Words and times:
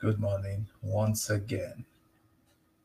Good 0.00 0.20
morning 0.20 0.68
once 0.80 1.28
again. 1.28 1.84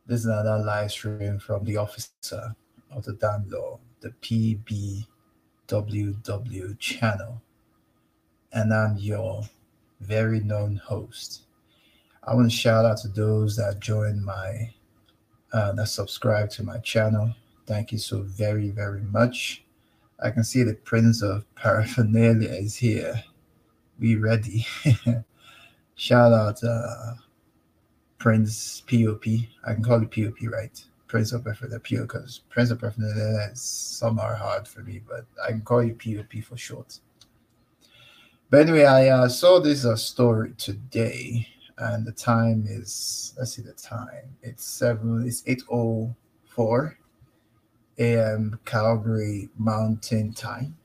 This 0.07 0.21
is 0.21 0.25
another 0.25 0.57
live 0.63 0.89
stream 0.91 1.37
from 1.37 1.63
the 1.63 1.77
officer 1.77 2.55
of 2.89 3.03
the 3.03 3.13
damn 3.13 3.47
law, 3.49 3.77
the 4.01 4.09
PBWW 5.69 6.79
channel. 6.79 7.39
And 8.51 8.73
I'm 8.73 8.97
your 8.97 9.43
very 10.01 10.39
known 10.39 10.77
host. 10.77 11.43
I 12.23 12.33
want 12.33 12.49
to 12.49 12.57
shout 12.57 12.83
out 12.83 12.97
to 13.01 13.09
those 13.09 13.57
that 13.57 13.79
joined 13.79 14.25
my, 14.25 14.71
uh, 15.51 15.73
that 15.73 15.89
subscribe 15.89 16.49
to 16.51 16.63
my 16.63 16.79
channel. 16.79 17.35
Thank 17.67 17.91
you 17.91 17.99
so 17.99 18.23
very, 18.23 18.71
very 18.71 19.03
much. 19.03 19.63
I 20.19 20.31
can 20.31 20.43
see 20.43 20.63
the 20.63 20.73
Prince 20.73 21.21
of 21.21 21.45
Paraphernalia 21.53 22.49
is 22.49 22.75
here. 22.75 23.23
Be 23.99 24.15
ready. 24.15 24.65
Shout 25.95 26.31
out 26.33 26.63
uh, 26.63 27.13
Prince 28.17 28.81
POP. 28.87 29.25
I 29.65 29.73
can 29.73 29.83
call 29.83 30.01
it 30.01 30.11
POP, 30.11 30.49
right? 30.51 30.83
Prince 31.07 31.31
of 31.31 31.43
Paraphernalia 31.43 31.79
because 31.79 32.41
Prince 32.49 32.71
of 32.71 32.79
Paraphernalia 32.79 33.49
is 33.51 33.61
somehow 33.61 34.35
hard 34.35 34.67
for 34.67 34.81
me, 34.81 35.01
but 35.07 35.25
I 35.45 35.49
can 35.49 35.61
call 35.61 35.83
you 35.83 35.93
POP 35.93 36.43
for 36.43 36.57
short. 36.57 36.99
But 38.49 38.61
anyway, 38.61 38.85
I 38.85 39.09
uh, 39.09 39.29
saw 39.29 39.59
this 39.59 39.85
uh, 39.85 39.95
story 39.95 40.53
today, 40.57 41.47
and 41.77 42.05
the 42.05 42.11
time 42.11 42.65
is 42.67 43.33
let's 43.37 43.53
see 43.55 43.61
the 43.61 43.73
time. 43.73 44.35
It's 44.41 44.65
seven. 44.65 45.23
It's 45.27 45.43
eight 45.45 45.61
oh 45.71 46.15
four 46.45 46.97
a.m. 47.99 48.59
Calgary 48.65 49.49
Mountain 49.57 50.33
Time. 50.33 50.75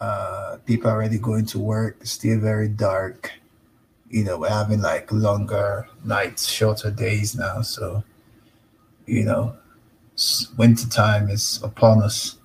Uh, 0.00 0.58
people 0.66 0.90
already 0.90 1.18
going 1.18 1.46
to 1.46 1.58
work. 1.58 2.04
Still 2.04 2.40
very 2.40 2.68
dark. 2.68 3.32
You 4.12 4.24
know, 4.24 4.38
we're 4.38 4.50
having 4.50 4.80
like 4.80 5.10
longer 5.10 5.88
nights, 6.04 6.46
shorter 6.46 6.90
days 6.90 7.34
now. 7.34 7.62
So, 7.62 8.04
you 9.06 9.24
know, 9.24 9.56
winter 10.56 10.88
time 10.88 11.28
is 11.28 11.60
upon 11.62 12.02
us. 12.02 12.36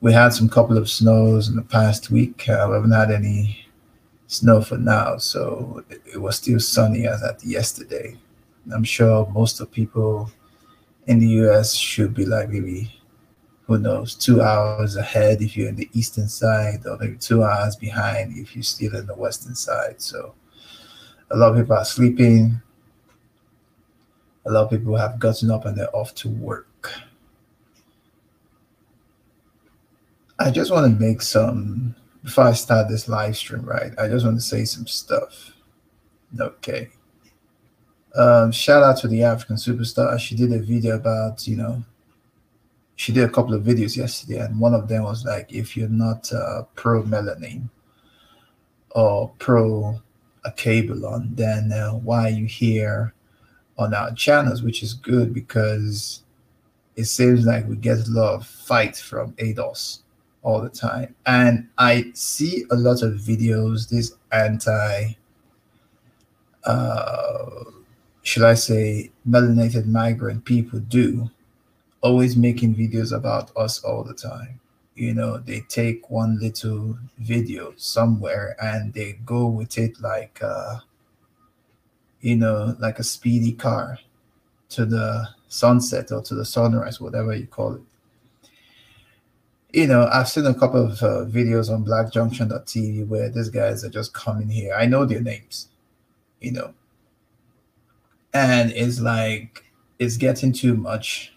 We 0.00 0.12
had 0.12 0.32
some 0.32 0.48
couple 0.48 0.78
of 0.78 0.88
snows 0.88 1.48
in 1.48 1.56
the 1.56 1.62
past 1.62 2.10
week. 2.10 2.48
Uh, 2.48 2.66
we 2.68 2.74
haven't 2.76 2.92
had 2.92 3.10
any 3.10 3.66
snow 4.28 4.62
for 4.62 4.78
now, 4.78 5.18
so 5.18 5.84
it, 5.90 6.00
it 6.14 6.18
was 6.18 6.36
still 6.36 6.60
sunny 6.60 7.06
as 7.06 7.22
at 7.22 7.44
yesterday. 7.44 8.16
I'm 8.72 8.84
sure 8.84 9.28
most 9.34 9.60
of 9.60 9.70
people 9.70 10.30
in 11.06 11.18
the 11.18 11.28
US 11.44 11.74
should 11.74 12.14
be 12.14 12.24
like 12.24 12.48
maybe 12.48 12.90
who 13.66 13.78
knows 13.78 14.14
two 14.14 14.42
hours 14.42 14.96
ahead 14.96 15.40
if 15.40 15.56
you're 15.56 15.68
in 15.68 15.76
the 15.76 15.88
eastern 15.92 16.28
side 16.28 16.86
or 16.86 16.98
maybe 16.98 17.16
two 17.16 17.42
hours 17.42 17.76
behind 17.76 18.36
if 18.36 18.54
you're 18.54 18.62
still 18.62 18.94
in 18.96 19.06
the 19.06 19.14
western 19.14 19.54
side 19.54 20.00
so 20.00 20.34
a 21.32 21.36
lot 21.36 21.52
of 21.52 21.56
people 21.56 21.76
are 21.76 21.84
sleeping. 21.84 22.60
A 24.44 24.50
lot 24.50 24.64
of 24.64 24.70
people 24.70 24.96
have 24.96 25.18
gotten 25.18 25.50
up 25.50 25.64
and 25.64 25.76
they're 25.76 25.94
off 25.96 26.14
to 26.16 26.28
work. 26.28 26.92
I 30.38 30.50
just 30.50 30.70
want 30.70 30.92
to 30.92 31.00
make 31.00 31.22
some 31.22 31.94
before 32.24 32.44
i 32.44 32.52
start 32.52 32.88
this 32.88 33.08
live 33.08 33.36
stream 33.36 33.64
right 33.64 33.92
i 33.98 34.06
just 34.06 34.24
want 34.24 34.36
to 34.36 34.40
say 34.40 34.64
some 34.64 34.86
stuff. 34.86 35.52
Okay. 36.38 36.88
Um, 38.14 38.52
shout 38.52 38.82
out 38.82 38.98
to 38.98 39.08
the 39.08 39.22
African 39.22 39.56
superstar. 39.56 40.18
She 40.18 40.34
did 40.34 40.52
a 40.52 40.58
video 40.58 40.96
about, 40.96 41.46
you 41.46 41.56
know, 41.56 41.82
she 42.96 43.12
did 43.12 43.24
a 43.24 43.28
couple 43.28 43.54
of 43.54 43.62
videos 43.62 43.96
yesterday, 43.96 44.38
and 44.38 44.60
one 44.60 44.74
of 44.74 44.88
them 44.88 45.02
was 45.04 45.24
like, 45.24 45.52
if 45.52 45.76
you're 45.76 45.88
not 45.88 46.30
uh, 46.32 46.62
pro 46.74 47.02
melanin 47.02 47.68
or 48.90 49.32
pro 49.38 50.00
Akebulan, 50.44 51.36
then 51.36 51.72
uh, 51.72 51.92
why 51.92 52.26
are 52.26 52.30
you 52.30 52.46
here 52.46 53.14
on 53.78 53.94
our 53.94 54.12
channels? 54.12 54.62
Which 54.62 54.82
is 54.82 54.94
good 54.94 55.32
because 55.32 56.22
it 56.96 57.04
seems 57.04 57.46
like 57.46 57.68
we 57.68 57.76
get 57.76 58.06
a 58.06 58.10
lot 58.10 58.34
of 58.34 58.46
fight 58.46 58.96
from 58.96 59.32
ADOS 59.34 60.00
all 60.42 60.60
the 60.60 60.68
time. 60.68 61.14
And 61.26 61.68
I 61.78 62.10
see 62.14 62.64
a 62.70 62.76
lot 62.76 63.02
of 63.02 63.14
videos, 63.14 63.88
this 63.88 64.16
anti 64.30 65.14
uh 66.64 67.64
should 68.22 68.44
I 68.44 68.54
say, 68.54 69.10
melanated 69.28 69.86
migrant 69.86 70.44
people 70.44 70.78
do, 70.78 71.30
always 72.00 72.36
making 72.36 72.74
videos 72.74 73.14
about 73.14 73.50
us 73.56 73.82
all 73.82 74.04
the 74.04 74.14
time. 74.14 74.60
You 74.94 75.14
know, 75.14 75.38
they 75.38 75.60
take 75.60 76.10
one 76.10 76.38
little 76.38 76.98
video 77.18 77.72
somewhere 77.76 78.56
and 78.62 78.92
they 78.92 79.14
go 79.24 79.46
with 79.46 79.78
it 79.78 80.00
like, 80.00 80.38
uh, 80.42 80.80
you 82.20 82.36
know, 82.36 82.76
like 82.78 82.98
a 82.98 83.04
speedy 83.04 83.52
car 83.52 83.98
to 84.70 84.84
the 84.84 85.28
sunset 85.48 86.12
or 86.12 86.22
to 86.22 86.34
the 86.34 86.44
sunrise, 86.44 87.00
whatever 87.00 87.34
you 87.34 87.46
call 87.46 87.74
it. 87.74 87.82
You 89.72 89.86
know, 89.86 90.06
I've 90.12 90.28
seen 90.28 90.44
a 90.44 90.54
couple 90.54 90.84
of 90.84 91.02
uh, 91.02 91.24
videos 91.24 91.72
on 91.72 91.84
blackjunction.tv 91.84 93.06
where 93.08 93.30
these 93.30 93.48
guys 93.48 93.84
are 93.84 93.88
just 93.88 94.12
coming 94.12 94.50
here. 94.50 94.74
I 94.74 94.84
know 94.84 95.06
their 95.06 95.22
names, 95.22 95.68
you 96.40 96.52
know, 96.52 96.74
and 98.34 98.70
it's 98.72 99.00
like 99.00 99.64
it's 99.98 100.18
getting 100.18 100.52
too 100.52 100.74
much 100.74 101.32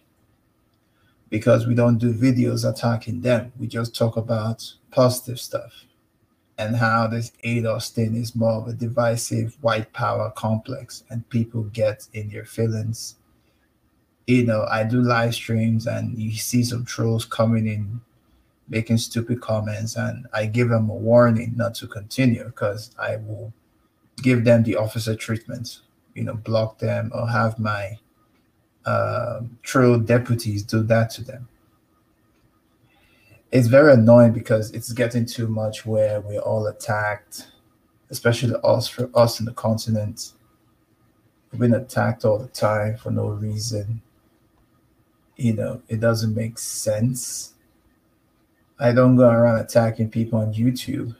because 1.30 1.68
we 1.68 1.76
don't 1.76 1.98
do 1.98 2.14
videos 2.14 2.70
attacking 2.70 3.22
them. 3.22 3.52
We 3.60 3.68
just 3.68 3.96
talk 3.96 4.18
about 4.18 4.74
positive 4.92 5.40
stuff 5.40 5.86
and 6.58 6.76
how 6.76 7.08
this 7.08 7.32
ADOS 7.44 7.90
thing 7.90 8.16
is 8.16 8.36
more 8.36 8.54
of 8.54 8.68
a 8.68 8.74
divisive 8.74 9.58
white 9.62 9.92
power 9.92 10.32
complex 10.32 11.04
and 11.10 11.28
people 11.30 11.64
get 11.64 12.08
in 12.14 12.30
their 12.30 12.46
feelings. 12.46 13.16
You 14.28 14.44
know 14.44 14.66
i 14.72 14.84
do 14.84 15.02
live 15.02 15.36
streams 15.36 15.86
and 15.86 16.18
you 16.18 16.32
see 16.34 16.64
some 16.64 16.84
trolls 16.84 17.26
coming 17.26 17.68
in 17.68 18.02
making 18.68 18.98
stupid 18.98 19.40
comments 19.40 19.98
and 19.98 20.26
i 20.34 20.48
give 20.48 20.70
them 20.70 20.90
a 20.90 20.96
warning 20.96 21.54
not 21.56 21.76
to 21.76 21.86
continue 21.86 22.44
because 22.46 22.90
i 22.98 23.18
will 23.18 23.54
give 24.24 24.44
them 24.44 24.64
the 24.64 24.78
officer 24.78 25.16
treatment 25.16 25.82
you 26.16 26.24
know, 26.24 26.34
block 26.34 26.80
them 26.80 27.12
or 27.14 27.30
have 27.30 27.60
my 27.60 28.00
uh, 28.86 29.42
troll 29.64 30.00
deputies 30.00 30.64
do 30.64 30.84
that 30.84 31.10
to 31.12 31.24
them. 31.24 31.48
It's 33.52 33.68
very 33.68 33.94
annoying 33.94 34.34
because 34.34 34.72
it's 34.72 34.92
getting 34.92 35.26
too 35.26 35.48
much 35.48 35.86
where 35.86 36.20
we're 36.22 36.40
all 36.40 36.68
attacked, 36.68 37.48
especially 38.10 38.54
us 38.64 38.88
for 38.88 39.10
us 39.16 39.40
in 39.40 39.46
the 39.46 39.54
continent. 39.54 40.34
We've 41.52 41.62
been 41.62 41.74
attacked 41.74 42.26
all 42.26 42.38
the 42.38 42.48
time 42.48 42.98
for 42.98 43.12
no 43.12 43.30
reason. 43.30 44.02
You 45.38 45.54
know, 45.54 45.82
it 45.88 46.00
doesn't 46.00 46.36
make 46.36 46.60
sense. 46.60 47.54
I 48.78 48.92
don't 48.92 49.16
go 49.16 49.30
around 49.30 49.60
attacking 49.60 50.10
people 50.10 50.40
on 50.40 50.54
YouTube 50.54 51.16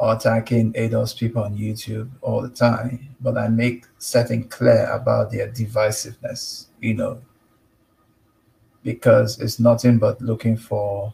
or 0.00 0.14
attacking 0.14 0.72
ADOS 0.72 1.18
people 1.18 1.42
on 1.44 1.58
YouTube 1.58 2.08
all 2.22 2.40
the 2.40 2.48
time, 2.48 3.14
but 3.20 3.36
I 3.36 3.48
make 3.48 3.84
certain 3.98 4.44
clear 4.44 4.86
about 4.86 5.30
their 5.30 5.48
divisiveness, 5.48 6.68
you 6.80 6.94
know, 6.94 7.20
because 8.82 9.38
it's 9.40 9.60
nothing 9.60 9.98
but 9.98 10.22
looking 10.22 10.56
for 10.56 11.12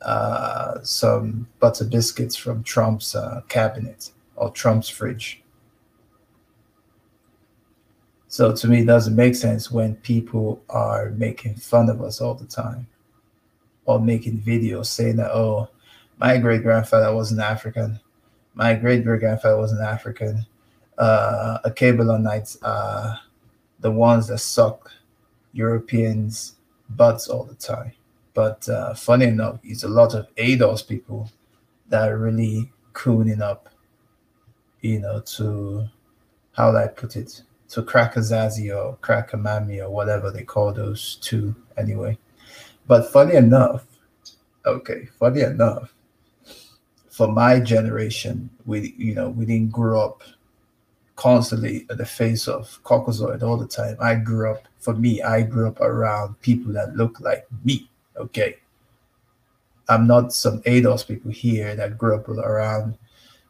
uh, 0.00 0.78
some 0.82 1.46
butter 1.60 1.84
biscuits 1.84 2.34
from 2.34 2.62
Trump's 2.62 3.14
uh, 3.14 3.42
cabinet. 3.48 4.10
or 4.36 4.50
Trump's 4.50 4.88
fridge. 4.88 5.42
So 8.28 8.56
to 8.56 8.68
me, 8.68 8.80
it 8.80 8.86
doesn't 8.86 9.14
make 9.14 9.34
sense 9.34 9.70
when 9.70 9.96
people 9.96 10.62
are 10.70 11.10
making 11.10 11.56
fun 11.56 11.90
of 11.90 12.00
us 12.00 12.22
all 12.22 12.34
the 12.34 12.46
time 12.46 12.86
or 13.84 14.00
making 14.00 14.40
videos 14.40 14.86
saying 14.86 15.16
that, 15.16 15.30
oh, 15.32 15.68
my 16.22 16.38
great 16.38 16.62
grandfather 16.62 17.12
was 17.12 17.32
an 17.32 17.40
African, 17.40 17.98
my 18.54 18.74
great 18.74 19.02
great 19.02 19.18
grandfather 19.18 19.58
was 19.58 19.72
an 19.72 19.82
African. 19.82 20.46
Uh, 20.96 21.58
Akebulanites 21.64 22.58
are 22.62 23.18
the 23.80 23.90
ones 23.90 24.28
that 24.28 24.38
suck 24.38 24.88
Europeans' 25.52 26.54
butts 26.90 27.26
all 27.26 27.42
the 27.42 27.56
time. 27.56 27.90
But 28.34 28.68
uh, 28.68 28.94
funny 28.94 29.26
enough, 29.26 29.58
it's 29.64 29.82
a 29.82 29.88
lot 29.88 30.14
of 30.14 30.32
ADOS 30.36 30.86
people 30.86 31.28
that 31.88 32.08
are 32.08 32.18
really 32.18 32.70
cooning 32.92 33.42
up, 33.42 33.68
you 34.80 35.00
know, 35.00 35.20
to 35.20 35.88
how 36.52 36.70
do 36.70 36.76
I 36.76 36.86
put 36.86 37.16
it, 37.16 37.42
to 37.70 37.82
crack 37.82 38.16
a 38.16 38.20
Zazie 38.20 38.72
or 38.72 38.96
crack 38.98 39.32
a 39.32 39.36
Mammy 39.36 39.80
or 39.80 39.90
whatever 39.90 40.30
they 40.30 40.44
call 40.44 40.72
those 40.72 41.16
two 41.20 41.52
anyway. 41.76 42.16
But 42.86 43.10
funny 43.10 43.34
enough, 43.34 43.86
okay, 44.64 45.08
funny 45.18 45.40
enough, 45.40 45.92
for 47.12 47.28
my 47.28 47.60
generation, 47.60 48.48
we 48.64 48.94
you 48.96 49.14
know 49.14 49.28
we 49.28 49.44
didn't 49.44 49.70
grow 49.70 50.00
up 50.00 50.22
constantly 51.16 51.86
at 51.90 51.98
the 51.98 52.06
face 52.06 52.48
of 52.48 52.80
Caucasoid 52.84 53.42
all 53.42 53.58
the 53.58 53.66
time. 53.66 53.96
I 54.00 54.14
grew 54.14 54.50
up, 54.50 54.66
for 54.80 54.94
me, 54.94 55.22
I 55.22 55.42
grew 55.42 55.68
up 55.68 55.80
around 55.80 56.40
people 56.40 56.72
that 56.72 56.96
look 56.96 57.20
like 57.20 57.46
me. 57.64 57.88
Okay. 58.16 58.56
I'm 59.88 60.06
not 60.06 60.32
some 60.32 60.62
ADOS 60.62 61.06
people 61.06 61.30
here 61.30 61.76
that 61.76 61.98
grew 61.98 62.16
up 62.16 62.28
around 62.28 62.96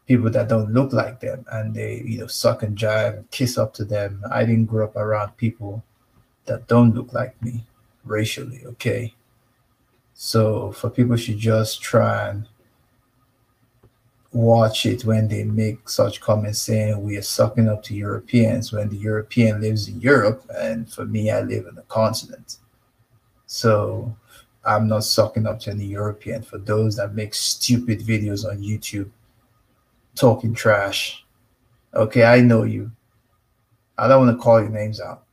people 0.07 0.29
that 0.31 0.49
don't 0.49 0.73
look 0.73 0.93
like 0.93 1.21
them 1.21 1.47
and 1.53 1.75
they, 1.75 2.03
you 2.05 2.19
know, 2.19 2.27
suck 2.27 2.63
and 2.63 2.77
jive 2.77 3.19
and 3.19 3.31
kiss 3.31 3.57
up 3.57 3.73
to 3.75 3.85
them. 3.85 4.23
I 4.31 4.45
didn't 4.45 4.67
grow 4.67 4.87
up 4.87 4.97
around 4.97 5.37
people 5.37 5.85
that 6.47 6.67
don't 6.67 6.95
look 6.95 7.13
like 7.13 7.41
me 7.43 7.65
racially. 8.05 8.63
Okay. 8.67 9.15
So 10.15 10.73
for 10.73 10.91
people 10.91 11.17
should 11.17 11.39
just 11.39 11.81
try 11.81 12.29
and 12.31 12.49
watch 14.33 14.87
it 14.87 15.05
when 15.05 15.29
they 15.29 15.45
make 15.45 15.89
such 15.89 16.21
comments 16.21 16.63
saying 16.63 17.03
we 17.03 17.17
are 17.17 17.23
sucking 17.23 17.69
up 17.69 17.83
to 17.83 17.95
Europeans 17.95 18.73
when 18.73 18.89
the 18.89 18.97
European 18.97 19.61
lives 19.61 19.89
in 19.89 20.01
Europe 20.01 20.45
and 20.57 20.91
for 20.91 21.05
me 21.05 21.31
I 21.31 21.43
live 21.43 21.67
in 21.67 21.75
the 21.75 21.83
continent. 21.83 22.57
So 23.47 24.17
I'm 24.65 24.89
not 24.89 25.05
sucking 25.05 25.47
up 25.47 25.61
to 25.61 25.71
any 25.71 25.85
European 25.85 26.43
for 26.43 26.59
those 26.59 26.97
that 26.97 27.15
make 27.15 27.35
stupid 27.35 28.01
videos 28.01 28.49
on 28.49 28.63
YouTube 28.63 29.11
talking 30.15 30.55
trash. 30.55 31.25
Okay, 31.95 32.25
I 32.25 32.41
know 32.41 32.63
you. 32.63 32.91
I 33.99 34.09
don't 34.09 34.27
want 34.27 34.37
to 34.39 34.43
call 34.43 34.61
your 34.61 34.71
names 34.71 35.01
out. 35.01 35.25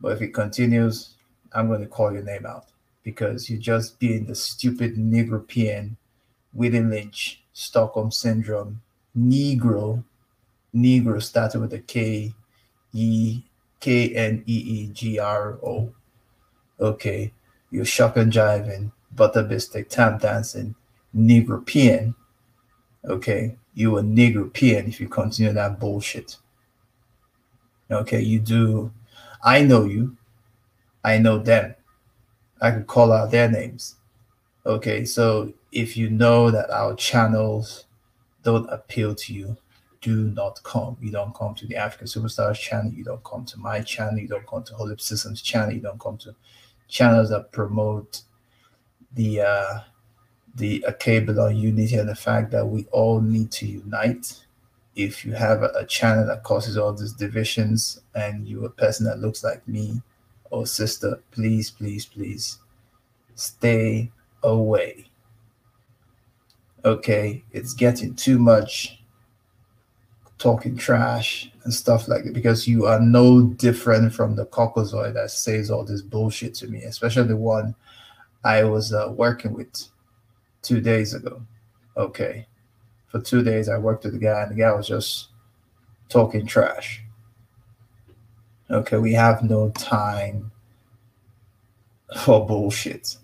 But 0.00 0.12
if 0.12 0.22
it 0.22 0.34
continues, 0.34 1.14
I'm 1.52 1.68
going 1.68 1.80
to 1.80 1.86
call 1.86 2.12
your 2.12 2.22
name 2.22 2.46
out 2.46 2.66
because 3.02 3.48
you're 3.48 3.60
just 3.60 3.98
being 3.98 4.26
the 4.26 4.34
stupid 4.34 4.96
Negropean 4.96 5.96
Willie 6.52 6.80
Lynch 6.80 7.44
Stockholm 7.58 8.12
Syndrome, 8.12 8.80
Negro, 9.18 10.04
Negro 10.72 11.20
started 11.20 11.60
with 11.60 11.72
a 11.72 11.80
K, 11.80 12.32
E, 12.92 13.42
K 13.80 14.14
N 14.14 14.44
E 14.46 14.56
E 14.56 14.86
G 14.92 15.18
R 15.18 15.58
O. 15.64 15.92
Okay, 16.78 17.32
you're 17.72 17.84
shotgun 17.84 18.30
jiving, 18.30 18.92
butter 19.10 19.42
biscuit, 19.42 19.90
tap 19.90 20.20
dancing, 20.20 20.76
Negropean. 21.12 22.14
Okay, 23.04 23.56
you 23.74 23.98
a 23.98 24.02
Negropean 24.02 24.86
if 24.86 25.00
you 25.00 25.08
continue 25.08 25.52
that 25.52 25.80
bullshit. 25.80 26.36
Okay, 27.90 28.20
you 28.20 28.38
do. 28.38 28.92
I 29.42 29.62
know 29.62 29.84
you. 29.84 30.16
I 31.02 31.18
know 31.18 31.38
them. 31.38 31.74
I 32.60 32.70
can 32.70 32.84
call 32.84 33.10
out 33.10 33.32
their 33.32 33.50
names. 33.50 33.97
Okay, 34.68 35.06
so 35.06 35.50
if 35.72 35.96
you 35.96 36.10
know 36.10 36.50
that 36.50 36.68
our 36.70 36.94
channels 36.94 37.86
don't 38.42 38.68
appeal 38.68 39.14
to 39.14 39.32
you, 39.32 39.56
do 40.02 40.30
not 40.30 40.62
come. 40.62 40.98
You 41.00 41.10
don't 41.10 41.34
come 41.34 41.54
to 41.54 41.66
the 41.66 41.76
African 41.76 42.06
Superstars 42.06 42.56
channel. 42.60 42.92
You 42.92 43.02
don't 43.02 43.24
come 43.24 43.46
to 43.46 43.58
my 43.58 43.80
channel. 43.80 44.18
You 44.18 44.28
don't 44.28 44.46
come 44.46 44.62
to 44.64 44.74
Holy 44.74 44.94
Systems 44.98 45.40
channel. 45.40 45.72
You 45.72 45.80
don't 45.80 45.98
come 45.98 46.18
to 46.18 46.34
channels 46.86 47.30
that 47.30 47.50
promote 47.50 48.20
the 49.14 49.40
uh, 49.40 49.78
the 50.54 50.84
Akebulan 50.86 51.58
unity 51.58 51.96
and 51.96 52.08
the 52.08 52.14
fact 52.14 52.50
that 52.50 52.66
we 52.66 52.84
all 52.92 53.22
need 53.22 53.50
to 53.52 53.66
unite. 53.66 54.44
If 54.94 55.24
you 55.24 55.32
have 55.32 55.62
a, 55.62 55.70
a 55.76 55.86
channel 55.86 56.26
that 56.26 56.42
causes 56.42 56.76
all 56.76 56.92
these 56.92 57.14
divisions 57.14 58.02
and 58.14 58.46
you're 58.46 58.66
a 58.66 58.70
person 58.70 59.06
that 59.06 59.20
looks 59.20 59.42
like 59.42 59.66
me 59.66 60.02
or 60.50 60.66
sister, 60.66 61.22
please, 61.30 61.70
please, 61.70 62.04
please 62.04 62.58
stay 63.34 64.10
away 64.42 65.08
okay, 66.84 67.44
it's 67.52 67.74
getting 67.74 68.14
too 68.14 68.38
much 68.38 69.00
talking 70.38 70.76
trash 70.76 71.50
and 71.64 71.74
stuff 71.74 72.06
like 72.06 72.24
that 72.24 72.32
because 72.32 72.68
you 72.68 72.86
are 72.86 73.00
no 73.00 73.42
different 73.42 74.14
from 74.14 74.36
the 74.36 74.46
caucasoid 74.46 75.14
that 75.14 75.30
says 75.30 75.70
all 75.70 75.84
this 75.84 76.02
bullshit 76.02 76.54
to 76.54 76.68
me, 76.68 76.82
especially 76.84 77.26
the 77.26 77.36
one 77.36 77.74
I 78.44 78.64
was 78.64 78.92
uh, 78.92 79.12
working 79.14 79.52
with 79.52 79.88
two 80.62 80.80
days 80.80 81.14
ago. 81.14 81.42
Okay. 81.96 82.46
For 83.08 83.20
two 83.20 83.42
days, 83.42 83.68
I 83.68 83.78
worked 83.78 84.04
with 84.04 84.12
the 84.12 84.18
guy, 84.18 84.42
and 84.42 84.50
the 84.50 84.62
guy 84.62 84.72
was 84.72 84.86
just 84.86 85.28
talking 86.08 86.46
trash. 86.46 87.02
Okay, 88.70 88.98
we 88.98 89.14
have 89.14 89.42
no 89.42 89.70
time 89.70 90.52
for 92.22 92.46
bullshit. 92.46 93.16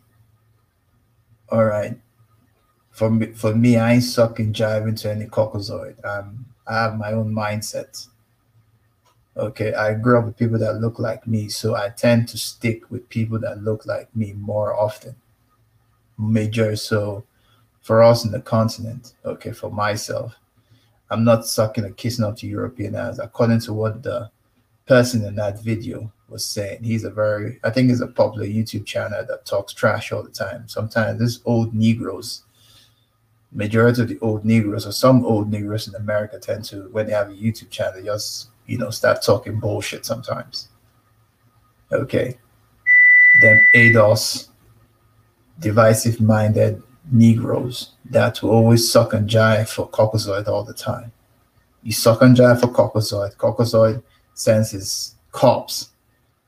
All 1.54 1.64
right 1.64 1.96
for 2.94 3.10
me, 3.10 3.26
for 3.32 3.54
me, 3.54 3.76
I 3.76 3.94
ain't 3.94 4.04
sucking 4.04 4.52
jive 4.52 4.88
into 4.88 5.10
any 5.10 5.26
caucasoid. 5.26 6.02
Um, 6.04 6.46
I 6.64 6.84
have 6.84 6.96
my 6.96 7.12
own 7.12 7.34
mindset. 7.34 8.06
Okay, 9.36 9.74
I 9.74 9.94
grew 9.94 10.16
up 10.16 10.26
with 10.26 10.36
people 10.36 10.60
that 10.60 10.80
look 10.80 11.00
like 11.00 11.26
me, 11.26 11.48
so 11.48 11.74
I 11.74 11.88
tend 11.88 12.28
to 12.28 12.38
stick 12.38 12.88
with 12.92 13.08
people 13.08 13.40
that 13.40 13.64
look 13.64 13.84
like 13.84 14.14
me 14.14 14.32
more 14.32 14.78
often. 14.78 15.16
Major, 16.16 16.76
so 16.76 17.24
for 17.82 18.00
us 18.00 18.24
in 18.24 18.30
the 18.30 18.40
continent, 18.40 19.14
okay, 19.24 19.50
for 19.50 19.72
myself, 19.72 20.36
I'm 21.10 21.24
not 21.24 21.46
sucking 21.46 21.84
or 21.84 21.90
kissing 21.90 22.24
up 22.24 22.36
to 22.38 22.46
European 22.46 22.94
as 22.94 23.18
according 23.18 23.58
to 23.62 23.72
what 23.72 24.04
the 24.04 24.30
person 24.86 25.24
in 25.24 25.34
that 25.36 25.62
video 25.62 26.12
was 26.28 26.44
saying. 26.44 26.82
He's 26.82 27.04
a 27.04 27.10
very, 27.10 27.58
I 27.64 27.70
think 27.70 27.88
he's 27.88 28.00
a 28.00 28.06
popular 28.06 28.46
YouTube 28.46 28.86
channel 28.86 29.24
that 29.26 29.46
talks 29.46 29.72
trash 29.72 30.12
all 30.12 30.22
the 30.22 30.30
time. 30.30 30.68
Sometimes 30.68 31.20
these 31.20 31.40
old 31.44 31.74
Negroes 31.74 32.42
majority 33.54 34.02
of 34.02 34.08
the 34.08 34.18
old 34.20 34.44
Negroes 34.44 34.86
or 34.86 34.92
some 34.92 35.24
old 35.24 35.50
Negroes 35.50 35.88
in 35.88 35.94
America 35.94 36.38
tend 36.38 36.64
to, 36.66 36.88
when 36.90 37.06
they 37.06 37.12
have 37.12 37.30
a 37.30 37.34
YouTube 37.34 37.70
channel, 37.70 38.02
just, 38.02 38.48
you 38.66 38.76
know, 38.76 38.90
start 38.90 39.22
talking 39.22 39.60
bullshit 39.60 40.04
sometimes. 40.04 40.68
Okay. 41.92 42.36
Then 43.40 43.66
ADOS, 43.74 44.48
divisive 45.60 46.20
minded 46.20 46.82
Negroes 47.10 47.92
that 48.06 48.42
will 48.42 48.50
always 48.50 48.90
suck 48.90 49.12
and 49.12 49.28
jive 49.28 49.68
for 49.68 49.88
Caucasoid 49.88 50.48
all 50.48 50.64
the 50.64 50.74
time. 50.74 51.12
You 51.82 51.92
suck 51.92 52.22
and 52.22 52.36
jive 52.36 52.60
for 52.60 52.68
Caucasoid. 52.68 53.36
Caucasoid 53.36 54.02
sends 54.34 54.70
his 54.70 55.14
cops 55.32 55.90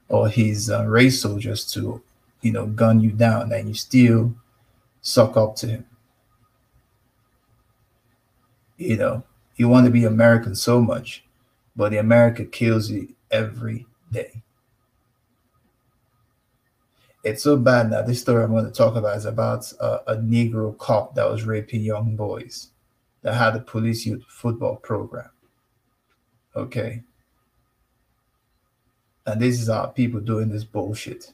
or 0.08 0.28
his 0.28 0.70
uh, 0.70 0.84
race 0.84 1.20
soldiers 1.20 1.70
to, 1.72 2.02
you 2.42 2.52
know, 2.52 2.66
gun 2.66 3.00
you 3.00 3.10
down 3.10 3.52
and 3.52 3.68
you 3.68 3.74
still 3.74 4.34
suck 5.00 5.36
up 5.36 5.56
to 5.56 5.66
him 5.66 5.86
you 8.76 8.96
know, 8.96 9.22
you 9.56 9.68
want 9.68 9.86
to 9.86 9.92
be 9.92 10.04
American 10.04 10.54
so 10.54 10.80
much, 10.80 11.24
but 11.74 11.90
the 11.90 11.98
America 11.98 12.44
kills 12.44 12.90
you 12.90 13.14
every 13.30 13.86
day. 14.12 14.42
It's 17.24 17.42
so 17.42 17.56
bad 17.56 17.90
now. 17.90 18.02
This 18.02 18.20
story 18.20 18.44
I'm 18.44 18.52
going 18.52 18.66
to 18.66 18.70
talk 18.70 18.94
about 18.94 19.16
is 19.16 19.24
about 19.24 19.70
a, 19.80 20.12
a 20.12 20.16
Negro 20.16 20.76
cop 20.78 21.14
that 21.16 21.28
was 21.28 21.44
raping 21.44 21.80
young 21.80 22.14
boys 22.14 22.68
that 23.22 23.34
had 23.34 23.56
a 23.56 23.60
police 23.60 24.06
youth 24.06 24.22
football 24.28 24.76
program. 24.76 25.30
Okay. 26.54 27.02
And 29.26 29.40
this 29.40 29.60
is 29.60 29.68
our 29.68 29.92
people 29.92 30.20
doing 30.20 30.48
this 30.48 30.64
bullshit. 30.64 31.32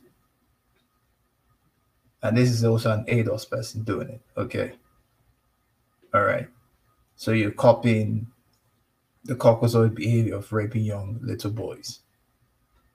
And 2.23 2.37
this 2.37 2.51
is 2.51 2.65
also 2.65 2.93
an 2.93 3.05
ADOS 3.05 3.51
person 3.51 3.83
doing 3.83 4.09
it. 4.09 4.21
Okay. 4.37 4.73
All 6.15 6.23
right. 6.23 6.49
So 7.17 7.33
you're 7.33 7.51
copying 7.51 8.27
the 9.25 9.35
Caucasoid 9.35 9.95
behavior 9.95 10.37
of 10.37 10.53
raping 10.53 10.85
young 10.85 11.19
little 11.23 11.51
boys, 11.51 12.01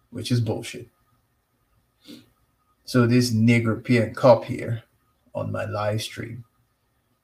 which 0.09 0.31
is 0.31 0.41
bullshit. 0.41 0.89
So 2.85 3.05
this 3.05 3.31
Negropean 3.31 4.15
cop 4.15 4.45
here 4.45 4.83
on 5.35 5.51
my 5.51 5.65
live 5.65 6.01
stream, 6.01 6.43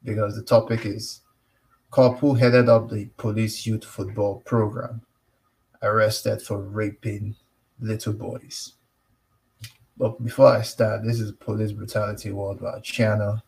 because 0.03 0.35
the 0.35 0.43
topic 0.43 0.85
is 0.85 1.21
cop 1.89 2.19
who 2.19 2.33
headed 2.33 2.69
up 2.69 2.89
the 2.89 3.05
police 3.17 3.65
youth 3.65 3.83
football 3.83 4.41
program, 4.45 5.01
arrested 5.81 6.41
for 6.41 6.61
raping 6.61 7.35
little 7.83 8.13
boys. 8.13 8.73
But 9.97 10.23
before 10.23 10.47
I 10.47 10.61
start, 10.61 11.03
this 11.03 11.19
is 11.19 11.31
Police 11.33 11.71
Brutality 11.71 12.31
Worldwide 12.31 12.83
channel. 12.83 13.43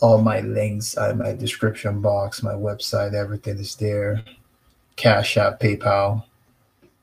All 0.00 0.20
my 0.20 0.40
links 0.40 0.96
are 0.96 1.10
in 1.10 1.18
my 1.18 1.32
description 1.32 2.00
box, 2.00 2.42
my 2.42 2.54
website, 2.54 3.14
everything 3.14 3.58
is 3.58 3.76
there. 3.76 4.24
Cash 4.96 5.36
App, 5.36 5.60
PayPal, 5.60 6.24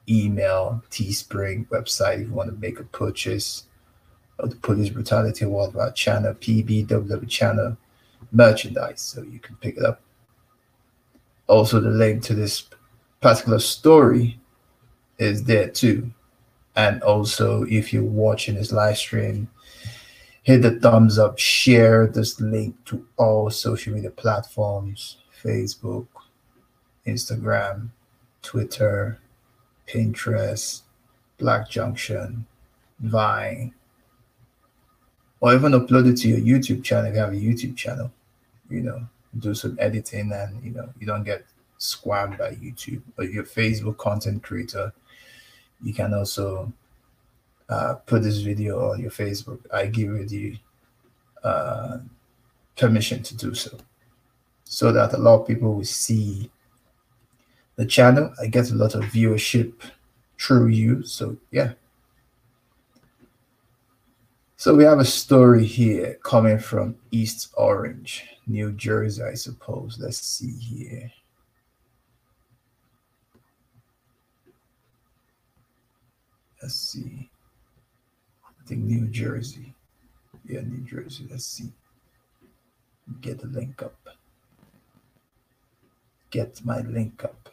email, 0.09 0.83
Teespring, 0.91 1.67
website 1.67 2.15
if 2.21 2.27
you 2.27 2.33
want 2.33 2.49
to 2.49 2.59
make 2.59 2.79
a 2.79 2.83
purchase 2.83 3.63
of 4.39 4.49
the 4.49 4.55
Police 4.57 4.89
Brutality 4.89 5.45
Worldwide 5.45 5.95
channel, 5.95 6.33
PBWW 6.33 7.29
channel 7.29 7.77
merchandise, 8.31 9.01
so 9.01 9.21
you 9.23 9.39
can 9.39 9.55
pick 9.57 9.77
it 9.77 9.85
up. 9.85 10.01
Also, 11.47 11.79
the 11.79 11.89
link 11.89 12.21
to 12.23 12.35
this 12.35 12.65
particular 13.21 13.59
story 13.59 14.38
is 15.19 15.43
there 15.43 15.69
too. 15.69 16.11
And 16.75 17.03
also, 17.03 17.63
if 17.63 17.93
you're 17.93 18.03
watching 18.03 18.55
this 18.55 18.71
live 18.71 18.97
stream, 18.97 19.49
hit 20.43 20.61
the 20.61 20.79
thumbs 20.79 21.19
up, 21.19 21.37
share 21.37 22.07
this 22.07 22.39
link 22.39 22.75
to 22.85 23.05
all 23.17 23.49
social 23.49 23.93
media 23.93 24.09
platforms 24.09 25.17
Facebook, 25.43 26.07
Instagram, 27.05 27.89
Twitter, 28.41 29.19
Pinterest, 29.87 30.81
Black 31.37 31.69
Junction, 31.69 32.45
Vine, 32.99 33.73
or 35.39 35.53
even 35.53 35.71
upload 35.71 36.09
it 36.11 36.17
to 36.17 36.27
your 36.27 36.59
YouTube 36.59 36.83
channel 36.83 37.07
if 37.07 37.13
you 37.13 37.19
have 37.19 37.33
a 37.33 37.35
YouTube 37.35 37.75
channel. 37.75 38.11
You 38.69 38.81
know, 38.81 39.07
do 39.37 39.53
some 39.53 39.77
editing 39.79 40.31
and 40.31 40.63
you 40.63 40.71
know 40.71 40.89
you 40.99 41.07
don't 41.07 41.23
get 41.23 41.45
squammed 41.79 42.37
by 42.37 42.51
YouTube. 42.51 43.01
But 43.15 43.31
your 43.31 43.43
Facebook 43.43 43.97
content 43.97 44.43
creator, 44.43 44.93
you 45.81 45.93
can 45.93 46.13
also 46.13 46.71
uh, 47.69 47.95
put 48.05 48.23
this 48.23 48.37
video 48.37 48.91
on 48.91 48.99
your 48.99 49.11
Facebook. 49.11 49.59
I 49.71 49.85
give 49.85 50.11
you 50.11 50.25
the 50.25 50.57
uh, 51.43 51.97
permission 52.75 53.23
to 53.23 53.37
do 53.37 53.53
so, 53.53 53.77
so 54.63 54.91
that 54.91 55.13
a 55.13 55.17
lot 55.17 55.41
of 55.41 55.47
people 55.47 55.75
will 55.75 55.83
see 55.83 56.49
the 57.75 57.85
channel. 57.85 58.33
I 58.41 58.47
get 58.47 58.71
a 58.71 58.75
lot 58.75 58.95
of 58.95 59.03
viewership 59.03 59.73
through 60.39 60.67
you. 60.67 61.03
So 61.03 61.37
yeah. 61.51 61.73
So 64.57 64.75
we 64.75 64.83
have 64.83 64.99
a 64.99 65.05
story 65.05 65.63
here 65.63 66.19
coming 66.21 66.59
from 66.59 66.95
East 67.11 67.53
Orange, 67.55 68.25
New 68.45 68.73
Jersey, 68.73 69.23
I 69.23 69.35
suppose. 69.35 69.97
Let's 70.01 70.19
see 70.19 70.51
here. 70.51 71.09
Let's 76.61 76.75
see. 76.75 77.29
I 78.43 78.67
think 78.67 78.81
New 78.81 79.07
Jersey. 79.07 79.73
Yeah, 80.45 80.61
New 80.61 80.83
Jersey. 80.85 81.27
Let's 81.29 81.45
see. 81.45 81.71
Get 83.21 83.39
the 83.39 83.47
link 83.47 83.81
up. 83.81 83.95
Get 86.29 86.63
my 86.63 86.81
link 86.81 87.23
up. 87.23 87.49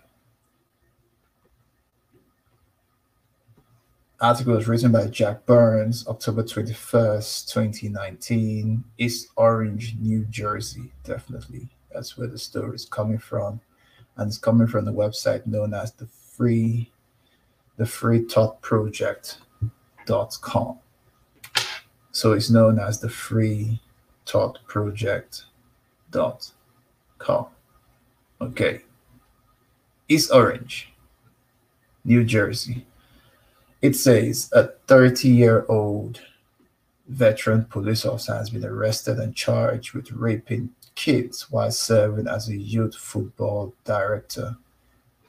Article 4.19 4.55
was 4.55 4.67
written 4.67 4.93
by 4.93 5.07
Jack 5.09 5.45
Burns, 5.45 6.07
October 6.09 6.43
21st, 6.43 7.53
2019. 7.53 8.83
East 8.97 9.29
Orange, 9.37 9.95
New 10.01 10.25
Jersey. 10.25 10.91
Definitely. 11.05 11.69
That's 11.93 12.17
where 12.17 12.27
the 12.27 12.39
story 12.39 12.77
is 12.77 12.87
coming 12.87 13.19
from. 13.19 13.61
And 14.17 14.29
it's 14.29 14.39
coming 14.39 14.67
from 14.67 14.87
the 14.87 14.93
website 14.93 15.47
known 15.47 15.75
as 15.75 15.93
the 15.93 16.07
Free 16.07 16.91
the 17.76 17.87
Free 17.87 18.21
Project.com. 18.61 19.38
So 22.12 22.33
it's 22.33 22.50
known 22.50 22.78
as 22.78 23.00
the 23.00 23.09
Free 23.11 23.80
Project.com. 24.25 25.47
Okay. 28.40 28.80
East 30.09 30.30
Orange, 30.33 30.92
New 32.04 32.25
Jersey. 32.25 32.87
It 33.83 33.95
says 33.97 34.49
a 34.52 34.68
30 34.87 35.28
year 35.28 35.66
old 35.68 36.21
veteran 37.09 37.64
police 37.66 38.04
officer 38.04 38.35
has 38.35 38.50
been 38.50 38.64
arrested 38.64 39.18
and 39.18 39.35
charged 39.35 39.92
with 39.92 40.11
raping 40.12 40.71
kids 40.95 41.50
while 41.50 41.71
serving 41.71 42.26
as 42.26 42.49
a 42.49 42.56
youth 42.56 42.97
football 42.97 43.75
director 43.85 44.56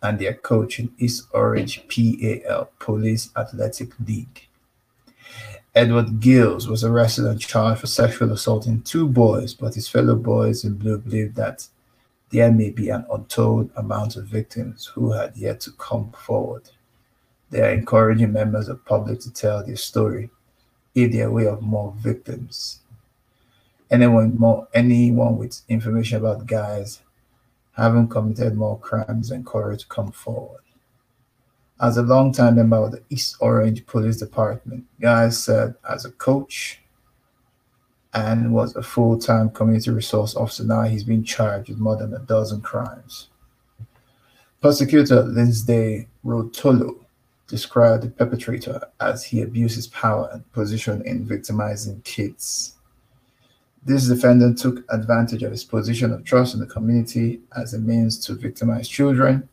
and 0.07 0.19
their 0.19 0.33
coach 0.33 0.79
in 0.79 0.89
East 0.97 1.27
Orange 1.33 1.85
PAL 1.89 2.69
Police 2.79 3.29
Athletic 3.35 3.91
League. 4.07 4.47
Edward 5.75 6.21
Gills 6.21 6.67
was 6.67 6.83
arrested 6.85 7.25
and 7.25 7.39
charged 7.39 7.81
for 7.81 7.87
sexual 7.87 8.31
assaulting 8.31 8.81
two 8.83 9.07
boys, 9.07 9.53
but 9.53 9.75
his 9.75 9.89
fellow 9.89 10.15
boys 10.15 10.63
in 10.63 10.75
blue 10.75 10.97
believe 10.97 11.35
that 11.35 11.67
there 12.29 12.51
may 12.51 12.69
be 12.69 12.89
an 12.89 13.05
untold 13.11 13.69
amount 13.75 14.15
of 14.15 14.25
victims 14.25 14.85
who 14.85 15.11
had 15.11 15.35
yet 15.35 15.59
to 15.61 15.71
come 15.73 16.11
forward. 16.13 16.69
They 17.49 17.61
are 17.61 17.73
encouraging 17.73 18.31
members 18.31 18.69
of 18.69 18.83
public 18.85 19.19
to 19.21 19.33
tell 19.33 19.65
their 19.65 19.75
story 19.75 20.29
if 20.95 21.11
they 21.11 21.21
are 21.21 21.27
aware 21.27 21.49
of 21.49 21.61
more 21.61 21.93
victims. 21.97 22.79
Anyone 23.91 24.37
more 24.37 24.67
anyone 24.73 25.37
with 25.37 25.61
information 25.69 26.17
about 26.17 26.45
guys 26.45 27.01
having 27.77 28.07
committed 28.07 28.55
more 28.55 28.79
crimes 28.79 29.31
encouraged 29.31 29.81
to 29.81 29.87
come 29.87 30.11
forward. 30.11 30.61
As 31.79 31.97
a 31.97 32.01
longtime 32.01 32.55
member 32.55 32.77
of 32.77 32.91
the 32.91 33.03
East 33.11 33.37
Orange 33.39 33.85
Police 33.85 34.17
Department, 34.17 34.85
Guy 34.99 35.29
served 35.29 35.75
as 35.87 36.03
a 36.03 36.11
coach 36.11 36.81
and 38.15 38.51
was 38.51 38.75
a 38.75 38.81
full-time 38.81 39.51
community 39.51 39.91
resource 39.91 40.35
officer. 40.35 40.63
Now 40.63 40.83
he's 40.83 41.03
been 41.03 41.23
charged 41.23 41.69
with 41.69 41.77
more 41.77 41.95
than 41.95 42.15
a 42.15 42.19
dozen 42.19 42.61
crimes. 42.61 43.29
Prosecutor 44.59 45.21
Lyndsay 45.21 46.07
Ruotolo 46.25 46.95
described 47.47 48.03
the 48.03 48.09
perpetrator 48.09 48.81
as 48.99 49.23
he 49.23 49.43
abused 49.43 49.75
his 49.75 49.87
power 49.87 50.29
and 50.33 50.51
position 50.51 51.03
in 51.05 51.25
victimizing 51.25 52.01
kids. 52.03 52.76
This 53.87 54.09
defendant 54.09 54.57
took 54.57 54.83
advantage 54.89 55.43
of 55.43 55.51
his 55.51 55.63
position 55.63 56.11
of 56.11 56.25
trust 56.25 56.53
in 56.53 56.59
the 56.59 56.65
community 56.65 57.39
as 57.55 57.73
a 57.73 57.79
means 57.79 58.19
to 58.25 58.33
victimize 58.33 58.89
children. 58.89 59.47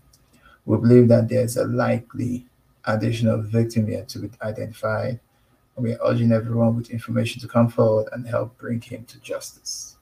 We 0.67 0.76
believe 0.76 1.07
that 1.07 1.29
there 1.29 1.45
is 1.45 1.57
a 1.57 1.67
likely 1.67 2.45
additional 2.85 3.43
victim 3.43 3.88
yet 3.88 4.09
to 4.09 4.19
be 4.19 4.31
identified. 4.43 5.21
We 5.76 5.93
are 5.93 5.99
urging 6.05 6.33
everyone 6.33 6.75
with 6.75 6.91
information 6.91 7.43
to 7.43 7.47
come 7.47 7.69
forward 7.69 8.09
and 8.11 8.26
help 8.26 8.59
bring 8.59 8.81
him 8.81 9.05
to 9.05 9.21
justice. 9.21 9.99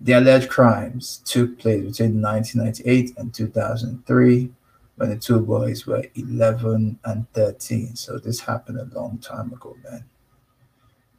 The 0.00 0.12
alleged 0.12 0.48
crimes 0.48 1.22
took 1.24 1.58
place 1.58 1.80
between 1.80 2.22
1998 2.22 3.18
and 3.18 3.34
2003 3.34 4.52
when 4.94 5.10
the 5.10 5.16
two 5.16 5.40
boys 5.40 5.88
were 5.88 6.04
11 6.14 7.00
and 7.04 7.32
13. 7.32 7.96
So 7.96 8.20
this 8.20 8.38
happened 8.38 8.78
a 8.78 8.96
long 8.96 9.18
time 9.18 9.52
ago, 9.52 9.76
man. 9.82 10.04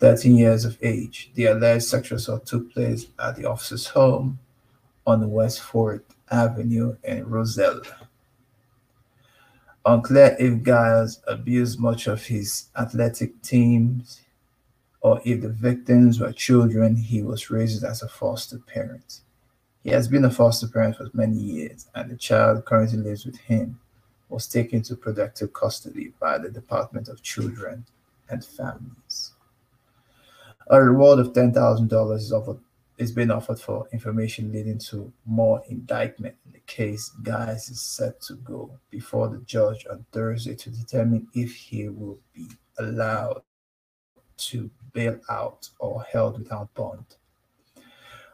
13 0.03 0.35
years 0.35 0.65
of 0.65 0.77
age. 0.81 1.31
The 1.35 1.45
alleged 1.45 1.85
sexual 1.85 2.17
assault 2.17 2.45
took 2.45 2.73
place 2.73 3.07
at 3.19 3.37
the 3.37 3.45
officer's 3.45 3.87
home 3.87 4.37
on 5.07 5.31
West 5.31 5.61
Fourth 5.61 6.01
Avenue 6.29 6.97
in 7.05 7.25
Roselle. 7.25 7.79
Unclear 9.85 10.35
if 10.37 10.61
Giles 10.61 11.21
abused 11.25 11.79
much 11.79 12.07
of 12.07 12.21
his 12.21 12.65
athletic 12.77 13.41
teams 13.43 14.19
or 14.99 15.21
if 15.23 15.39
the 15.39 15.47
victims 15.47 16.19
were 16.19 16.33
children 16.33 16.97
he 16.97 17.21
was 17.21 17.49
raised 17.49 17.85
as 17.85 18.01
a 18.01 18.09
foster 18.09 18.57
parent. 18.57 19.21
He 19.85 19.91
has 19.91 20.09
been 20.09 20.25
a 20.25 20.29
foster 20.29 20.67
parent 20.67 20.97
for 20.97 21.09
many 21.13 21.37
years, 21.37 21.87
and 21.95 22.11
the 22.11 22.17
child 22.17 22.65
currently 22.65 22.97
lives 22.97 23.25
with 23.25 23.37
him 23.37 23.79
was 24.27 24.49
taken 24.49 24.81
to 24.81 24.97
protective 24.97 25.53
custody 25.53 26.11
by 26.19 26.39
the 26.39 26.49
Department 26.49 27.07
of 27.07 27.23
Children 27.23 27.85
and 28.27 28.43
Families. 28.43 29.32
A 30.67 30.81
reward 30.81 31.19
of 31.19 31.33
$10,000 31.33 32.15
is 32.15 32.31
offered 32.31 32.59
is 32.97 33.11
being 33.11 33.31
offered 33.31 33.59
for 33.59 33.87
information 33.91 34.51
leading 34.51 34.77
to 34.77 35.11
more 35.25 35.63
indictment 35.67 36.35
in 36.45 36.51
the 36.51 36.59
case. 36.59 37.09
Guys 37.23 37.69
is 37.69 37.81
set 37.81 38.21
to 38.21 38.35
go 38.35 38.71
before 38.91 39.27
the 39.29 39.39
judge 39.39 39.85
on 39.89 40.05
Thursday 40.11 40.55
to 40.55 40.69
determine 40.69 41.27
if 41.33 41.53
he 41.55 41.89
will 41.89 42.19
be 42.33 42.47
allowed 42.77 43.41
to 44.37 44.69
bail 44.93 45.19
out 45.29 45.69
or 45.79 46.03
held 46.03 46.37
without 46.37 46.73
bond. 46.75 47.03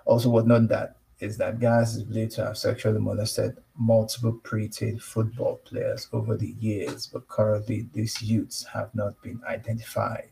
Also, 0.05 0.29
what 0.29 0.45
note 0.45 0.67
that 0.67 0.98
is 1.19 1.38
that 1.38 1.59
Guys 1.59 1.95
is 1.95 2.03
believed 2.03 2.31
to 2.33 2.45
have 2.45 2.57
sexually 2.57 3.00
molested 3.00 3.57
multiple 3.77 4.39
preteen 4.43 5.01
football 5.01 5.57
players 5.65 6.07
over 6.13 6.36
the 6.38 6.55
years, 6.59 7.07
but 7.07 7.27
currently 7.27 7.88
these 7.93 8.21
youths 8.21 8.63
have 8.65 8.93
not 8.93 9.21
been 9.21 9.41
identified. 9.48 10.29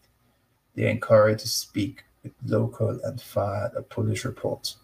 They 0.77 0.91
encouraged 0.91 1.39
to 1.39 1.47
speak 1.47 2.03
with 2.21 2.33
local 2.45 2.99
and 3.03 3.19
file 3.19 3.71
a 3.75 3.81
police 3.81 4.23
report. 4.23 4.75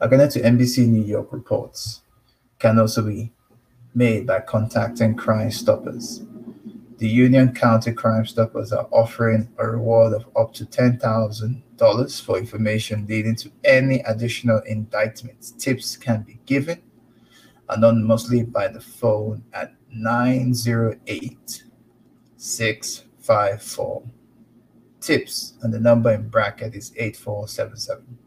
According 0.00 0.30
to 0.30 0.40
NBC 0.40 0.88
New 0.88 1.04
York 1.04 1.32
reports, 1.32 2.00
can 2.58 2.80
also 2.80 3.02
be 3.02 3.32
made 3.94 4.26
by 4.26 4.40
contacting 4.40 5.14
Crime 5.14 5.52
Stoppers. 5.52 6.22
The 6.98 7.08
Union 7.08 7.54
County 7.54 7.92
Crime 7.92 8.26
Stoppers 8.26 8.72
are 8.72 8.88
offering 8.90 9.48
a 9.58 9.66
reward 9.68 10.12
of 10.12 10.26
up 10.36 10.52
to 10.54 10.66
$10,000 10.66 12.22
for 12.22 12.36
information 12.36 13.06
leading 13.08 13.36
to 13.36 13.52
any 13.62 14.00
additional 14.00 14.60
indictments. 14.66 15.52
Tips 15.52 15.96
can 15.96 16.22
be 16.22 16.40
given 16.46 16.82
anonymously 17.68 18.42
by 18.42 18.66
the 18.66 18.80
phone 18.80 19.44
at 19.52 19.72
908 19.92 21.62
654 23.20 24.02
tips 25.00 25.54
and 25.62 25.72
the 25.72 25.80
number 25.80 26.12
in 26.12 26.28
bracket 26.28 26.74
is 26.74 26.92
8477 26.96 28.18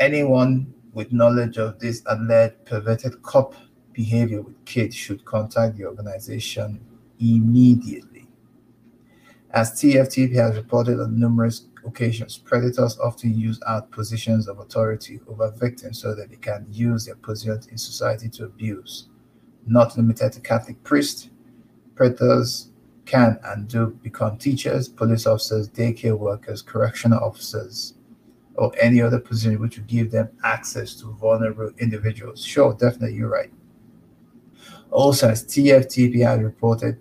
anyone 0.00 0.74
with 0.92 1.12
knowledge 1.12 1.58
of 1.58 1.78
this 1.78 2.02
alleged 2.06 2.64
perverted 2.64 3.22
cop 3.22 3.54
behavior 3.92 4.42
with 4.42 4.64
kids 4.64 4.96
should 4.96 5.24
contact 5.24 5.76
the 5.76 5.84
organization 5.84 6.80
immediately. 7.20 8.26
As 9.52 9.72
TFTP 9.72 10.34
has 10.34 10.56
reported 10.56 10.98
on 10.98 11.18
numerous 11.18 11.66
occasions, 11.86 12.38
predators 12.38 12.98
often 12.98 13.38
use 13.38 13.60
out 13.66 13.90
positions 13.90 14.48
of 14.48 14.58
authority 14.58 15.20
over 15.28 15.50
victims 15.50 16.00
so 16.00 16.14
that 16.14 16.30
they 16.30 16.36
can 16.36 16.66
use 16.70 17.04
their 17.06 17.16
position 17.16 17.60
in 17.70 17.78
society 17.78 18.28
to 18.30 18.44
abuse. 18.44 19.08
Not 19.66 19.96
limited 19.96 20.32
to 20.32 20.40
Catholic 20.40 20.82
priests, 20.82 21.28
predators 21.94 22.71
can 23.04 23.38
and 23.44 23.68
do 23.68 23.98
become 24.02 24.38
teachers, 24.38 24.88
police 24.88 25.26
officers, 25.26 25.68
daycare 25.68 26.18
workers, 26.18 26.62
correctional 26.62 27.18
officers, 27.18 27.94
or 28.54 28.72
any 28.80 29.00
other 29.00 29.18
position 29.18 29.60
which 29.60 29.76
would 29.76 29.86
give 29.86 30.10
them 30.10 30.28
access 30.44 30.94
to 30.94 31.06
vulnerable 31.12 31.70
individuals. 31.78 32.44
Sure, 32.44 32.74
definitely, 32.74 33.16
you're 33.16 33.28
right. 33.28 33.50
Also, 34.90 35.30
as 35.30 35.44
TFTP 35.44 36.42
reported, 36.42 36.98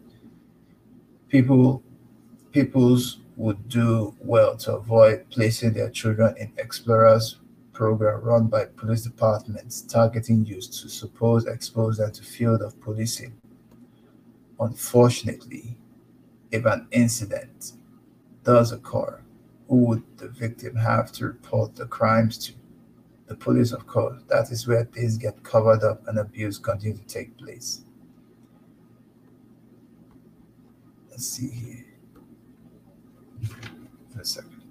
people 1.28 1.84
peoples 2.52 3.20
would 3.38 3.68
do 3.70 4.14
well 4.20 4.56
to 4.58 4.76
avoid 4.76 5.26
placing 5.30 5.74
their 5.74 5.90
children 5.90 6.36
in 6.38 6.52
explorers 6.58 7.38
program 7.74 8.22
run 8.22 8.48
by 8.48 8.66
police 8.66 9.02
departments 9.02 9.82
targeting 9.82 10.46
youth 10.46 10.70
to 10.72 10.90
suppose 10.90 11.46
expose 11.48 11.98
them 11.98 12.12
to 12.12 12.24
field 12.24 12.62
of 12.62 12.80
policing. 12.82 13.34
Unfortunately, 14.60 15.78
if 16.52 16.66
an 16.66 16.88
incident 16.92 17.74
does 18.44 18.72
occur, 18.72 19.22
who 19.68 19.78
would 19.86 20.04
the 20.18 20.28
victim 20.28 20.76
have 20.76 21.12
to 21.14 21.26
report 21.26 21.76
the 21.76 21.86
crimes 21.86 22.38
to? 22.40 22.54
The 23.28 23.36
police, 23.36 23.72
of 23.72 23.88
course. 23.88 24.22
That 24.28 24.52
is 24.52 24.68
where 24.68 24.84
things 24.84 25.18
get 25.18 25.42
covered 25.44 25.84
up 25.84 26.06
and 26.08 26.20
abuse 26.20 26.58
continue 26.58 26.98
to 26.98 27.06
take 27.06 27.38
place. 27.38 27.86
Let's 31.10 31.28
see 31.28 31.50
here. 31.50 31.86
For 34.14 34.20
a 34.20 34.26
second. 34.26 34.62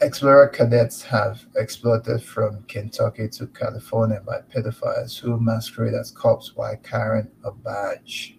Explorer 0.00 0.48
cadets 0.48 1.02
have 1.02 1.46
exploited 1.56 2.22
from 2.22 2.62
Kentucky 2.64 3.28
to 3.28 3.46
California 3.48 4.22
by 4.26 4.40
pedophiles 4.54 5.18
who 5.18 5.38
masquerade 5.38 5.94
as 5.94 6.10
cops 6.10 6.56
while 6.56 6.76
carrying 6.82 7.30
a 7.44 7.50
badge 7.50 8.38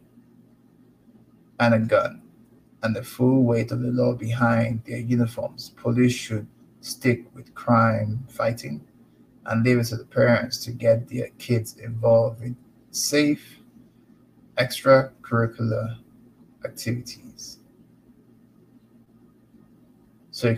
and 1.60 1.74
a 1.74 1.80
gun 1.80 2.22
and 2.84 2.96
the 2.96 3.04
full 3.04 3.44
weight 3.44 3.72
of 3.72 3.82
the 3.82 3.92
law 3.92 4.14
behind 4.14 4.84
their 4.86 5.00
uniforms. 5.00 5.72
Police 5.78 6.14
should 6.14 6.48
stick 6.82 7.26
with 7.34 7.54
crime 7.56 8.26
fighting 8.30 8.86
and 9.46 9.64
leave 9.64 9.80
it 9.80 9.86
to 9.86 9.96
the 9.96 10.06
parents 10.06 10.58
to 10.66 10.72
get 10.72 11.08
their 11.08 11.30
kids 11.38 11.78
involved 11.78 12.42
in 12.42 12.56
safe 12.92 13.60
extracurricular 14.58 15.98
activities. 16.64 17.60
So 20.32 20.56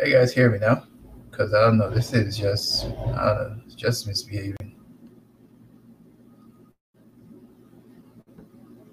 Hey 0.00 0.10
guys, 0.10 0.32
hear 0.32 0.50
me 0.50 0.58
now? 0.58 0.84
Because 1.30 1.52
I 1.52 1.60
don't 1.60 1.76
know, 1.76 1.90
this 1.90 2.14
is 2.14 2.38
just, 2.38 2.86
I 2.86 2.88
don't 2.88 3.58
know, 3.58 3.62
it's 3.66 3.74
just 3.74 4.06
misbehaving. 4.06 4.74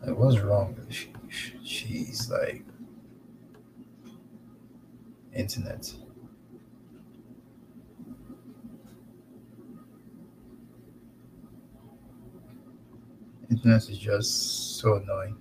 Like, 0.06 0.18
what's 0.18 0.40
wrong 0.40 0.76
with 0.76 0.94
she, 0.94 1.14
she's 1.64 2.30
like 2.30 2.66
internet? 5.34 5.90
Internet 13.50 13.90
is 13.90 13.98
just 13.98 14.80
so 14.80 14.96
annoying. 14.96 15.38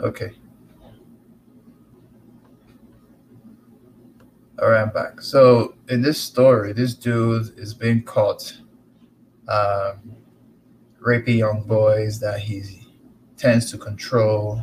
Okay. 0.00 0.30
All 4.60 4.70
right, 4.70 4.82
I'm 4.82 4.90
back. 4.90 5.20
So 5.20 5.74
in 5.88 6.02
this 6.02 6.20
story, 6.20 6.72
this 6.72 6.94
dude 6.94 7.58
is 7.58 7.74
being 7.74 8.02
caught 8.02 8.56
um, 9.48 10.16
raping 11.00 11.38
young 11.38 11.62
boys 11.62 12.20
that 12.20 12.40
he 12.40 12.86
tends 13.36 13.70
to 13.70 13.78
control 13.78 14.62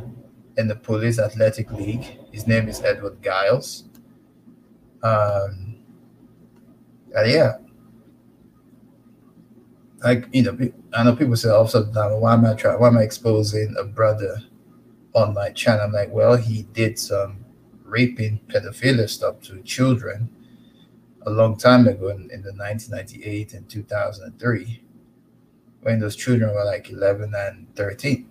in 0.56 0.68
the 0.68 0.76
Police 0.76 1.18
Athletic 1.18 1.70
League. 1.70 2.18
His 2.32 2.46
name 2.46 2.68
is 2.68 2.82
Edward 2.82 3.22
Giles. 3.22 3.84
Um, 5.02 5.76
and 7.14 7.30
yeah, 7.30 7.56
like 10.02 10.28
you 10.32 10.42
know, 10.42 10.58
I 10.94 11.04
know 11.04 11.16
people 11.16 11.36
say 11.36 11.50
also, 11.50 11.84
why 11.84 12.34
am 12.34 12.44
I 12.44 12.54
trying? 12.54 12.80
Why 12.80 12.88
am 12.88 12.98
I 12.98 13.02
exposing 13.02 13.74
a 13.78 13.84
brother 13.84 14.40
on 15.16 15.32
my 15.32 15.50
channel. 15.50 15.86
I'm 15.86 15.92
like, 15.92 16.12
well, 16.12 16.36
he 16.36 16.64
did 16.74 16.98
some 16.98 17.44
raping 17.82 18.38
pedophilia 18.48 19.08
stuff 19.08 19.40
to 19.40 19.62
children 19.62 20.28
a 21.22 21.30
long 21.30 21.56
time 21.56 21.88
ago 21.88 22.08
in, 22.08 22.30
in 22.30 22.42
the 22.42 22.52
1998 22.52 23.54
and 23.54 23.68
2003 23.68 24.82
when 25.80 26.00
those 26.00 26.16
children 26.16 26.52
were 26.52 26.64
like 26.64 26.90
11 26.90 27.32
and 27.34 27.66
13 27.76 28.28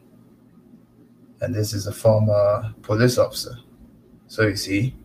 and 1.42 1.56
this 1.56 1.74
is 1.74 1.88
a 1.88 1.92
former 1.92 2.74
police 2.82 3.18
officer 3.18 3.58
so 4.28 4.44
you 4.44 4.56
see 4.56 4.96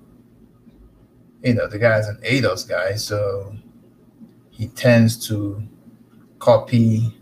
you 1.43 1.55
know 1.55 1.67
the 1.67 1.79
guy's 1.79 2.09
an 2.09 2.21
ADOS 2.25 2.69
guy 2.69 2.95
so 2.95 3.55
he 4.51 4.69
tends 4.69 5.29
to 5.29 5.63
copy 6.39 7.17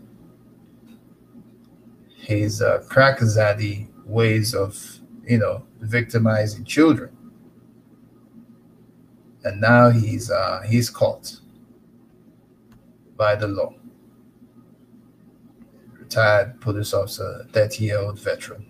his 2.15 2.61
uh, 2.61 2.83
crack 2.87 3.19
zaddy 3.19 3.88
ways 4.09 4.53
of 4.53 4.99
you 5.25 5.37
know 5.37 5.63
victimizing 5.79 6.65
children 6.65 7.09
and 9.43 9.61
now 9.61 9.89
he's 9.89 10.29
uh, 10.29 10.61
he's 10.67 10.89
caught 10.89 11.39
by 13.15 13.35
the 13.35 13.47
law. 13.47 13.73
Retired 15.93 16.59
police 16.61 16.93
officer, 16.93 17.45
30 17.51 17.83
year 17.83 17.99
old 17.99 18.19
veteran. 18.19 18.65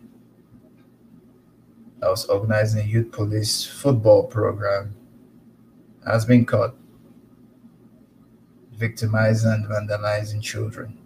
I 2.04 2.10
was 2.10 2.26
organizing 2.26 2.82
a 2.82 2.88
youth 2.88 3.12
police 3.12 3.66
football 3.66 4.24
program 4.24 4.96
has 6.06 6.26
been 6.26 6.46
caught 6.46 6.74
victimizing 8.74 9.52
and 9.52 9.66
vandalizing 9.66 10.42
children. 10.42 10.98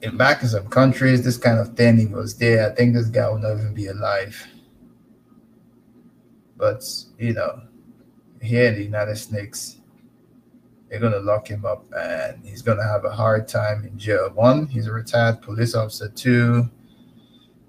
In 0.00 0.16
back 0.16 0.42
in 0.42 0.48
some 0.48 0.68
countries, 0.68 1.24
this 1.24 1.36
kind 1.36 1.58
of 1.58 1.76
thing 1.76 2.12
was 2.12 2.36
there. 2.36 2.70
I 2.70 2.74
think 2.74 2.94
this 2.94 3.08
guy 3.08 3.28
will 3.28 3.38
not 3.38 3.58
even 3.58 3.74
be 3.74 3.86
alive. 3.86 4.46
But 6.56 6.84
you 7.18 7.32
know, 7.32 7.62
here 8.40 8.68
in 8.68 8.74
the 8.74 8.84
United 8.84 9.16
States, 9.16 9.80
they're 10.88 11.00
gonna 11.00 11.18
lock 11.18 11.48
him 11.48 11.64
up 11.64 11.84
and 11.96 12.44
he's 12.44 12.62
gonna 12.62 12.84
have 12.84 13.04
a 13.04 13.10
hard 13.10 13.48
time 13.48 13.84
in 13.84 13.98
jail. 13.98 14.30
One, 14.34 14.66
he's 14.66 14.86
a 14.86 14.92
retired 14.92 15.42
police 15.42 15.74
officer. 15.74 16.08
Two, 16.08 16.70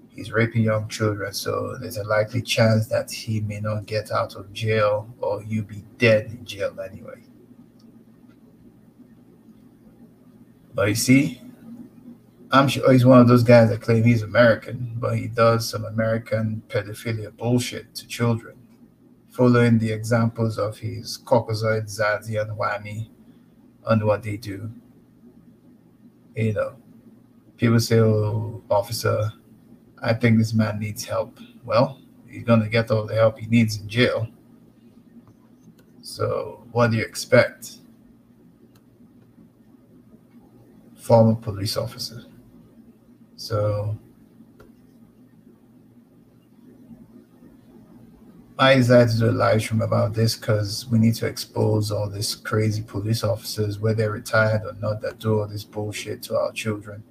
he's 0.08 0.30
raping 0.32 0.62
young 0.62 0.88
children, 0.88 1.32
so 1.32 1.76
there's 1.80 1.96
a 1.96 2.04
likely 2.04 2.42
chance 2.42 2.86
that 2.88 3.10
he 3.10 3.40
may 3.40 3.60
not 3.60 3.86
get 3.86 4.12
out 4.12 4.36
of 4.36 4.52
jail 4.52 5.12
or 5.20 5.42
you'll 5.42 5.64
be 5.64 5.84
dead 5.98 6.26
in 6.26 6.44
jail 6.44 6.78
anyway. 6.80 7.22
But 10.74 10.88
you 10.88 10.94
see, 10.94 11.40
I'm 12.52 12.66
sure 12.66 12.90
he's 12.90 13.04
one 13.04 13.20
of 13.20 13.28
those 13.28 13.44
guys 13.44 13.70
that 13.70 13.80
claim 13.80 14.02
he's 14.02 14.22
American, 14.22 14.94
but 14.96 15.16
he 15.16 15.28
does 15.28 15.68
some 15.68 15.84
American 15.84 16.62
pedophilia 16.68 17.36
bullshit 17.36 17.94
to 17.94 18.06
children 18.08 18.56
following 19.30 19.78
the 19.78 19.92
examples 19.92 20.58
of 20.58 20.76
his 20.78 21.16
Caucasoid, 21.18 21.84
Zazie, 21.84 22.40
and 22.42 22.58
Whammy 22.58 23.08
and 23.86 24.04
what 24.04 24.24
they 24.24 24.36
do. 24.36 24.70
You 26.34 26.52
know, 26.52 26.76
people 27.56 27.78
say, 27.78 28.00
oh, 28.00 28.62
officer, 28.68 29.32
I 30.02 30.14
think 30.14 30.38
this 30.38 30.52
man 30.52 30.80
needs 30.80 31.04
help. 31.04 31.38
Well, 31.64 32.00
he's 32.26 32.42
going 32.42 32.62
to 32.62 32.68
get 32.68 32.90
all 32.90 33.06
the 33.06 33.14
help 33.14 33.38
he 33.38 33.46
needs 33.46 33.80
in 33.80 33.88
jail. 33.88 34.26
So, 36.02 36.66
what 36.72 36.90
do 36.90 36.96
you 36.96 37.04
expect? 37.04 37.78
Former 40.96 41.36
police 41.36 41.76
officer. 41.76 42.24
So, 43.40 43.96
I 48.58 48.74
decided 48.74 49.12
to 49.12 49.18
do 49.18 49.30
a 49.30 49.32
live 49.32 49.62
stream 49.62 49.80
about 49.80 50.12
this 50.12 50.36
because 50.36 50.86
we 50.88 50.98
need 50.98 51.14
to 51.14 51.26
expose 51.26 51.90
all 51.90 52.10
these 52.10 52.34
crazy 52.34 52.82
police 52.82 53.24
officers, 53.24 53.78
whether 53.78 54.12
retired 54.12 54.66
or 54.66 54.74
not, 54.74 55.00
that 55.00 55.20
do 55.20 55.40
all 55.40 55.46
this 55.46 55.64
bullshit 55.64 56.22
to 56.24 56.36
our 56.36 56.52
children. 56.52 57.02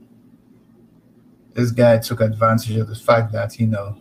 This 1.55 1.71
guy 1.71 1.97
took 1.97 2.21
advantage 2.21 2.75
of 2.75 2.89
the 2.89 2.95
fact 2.95 3.31
that, 3.31 3.59
you 3.59 3.65
know, 3.65 3.99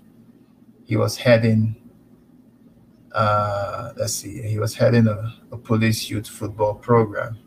he 0.84 0.98
was 0.98 1.16
heading, 1.16 1.76
uh, 3.12 3.94
let's 3.96 4.12
see, 4.12 4.42
he 4.42 4.58
was 4.58 4.74
heading 4.74 5.06
a, 5.06 5.34
a 5.50 5.56
police 5.56 6.10
youth 6.10 6.28
football 6.28 6.74
program. 6.74 7.38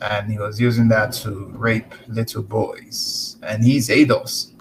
And 0.00 0.30
he 0.32 0.38
was 0.38 0.60
using 0.60 0.88
that 0.88 1.12
to 1.14 1.52
rape 1.54 1.94
little 2.08 2.42
boys. 2.42 3.36
And 3.42 3.62
he's 3.62 3.88
ADOS. 3.88 4.52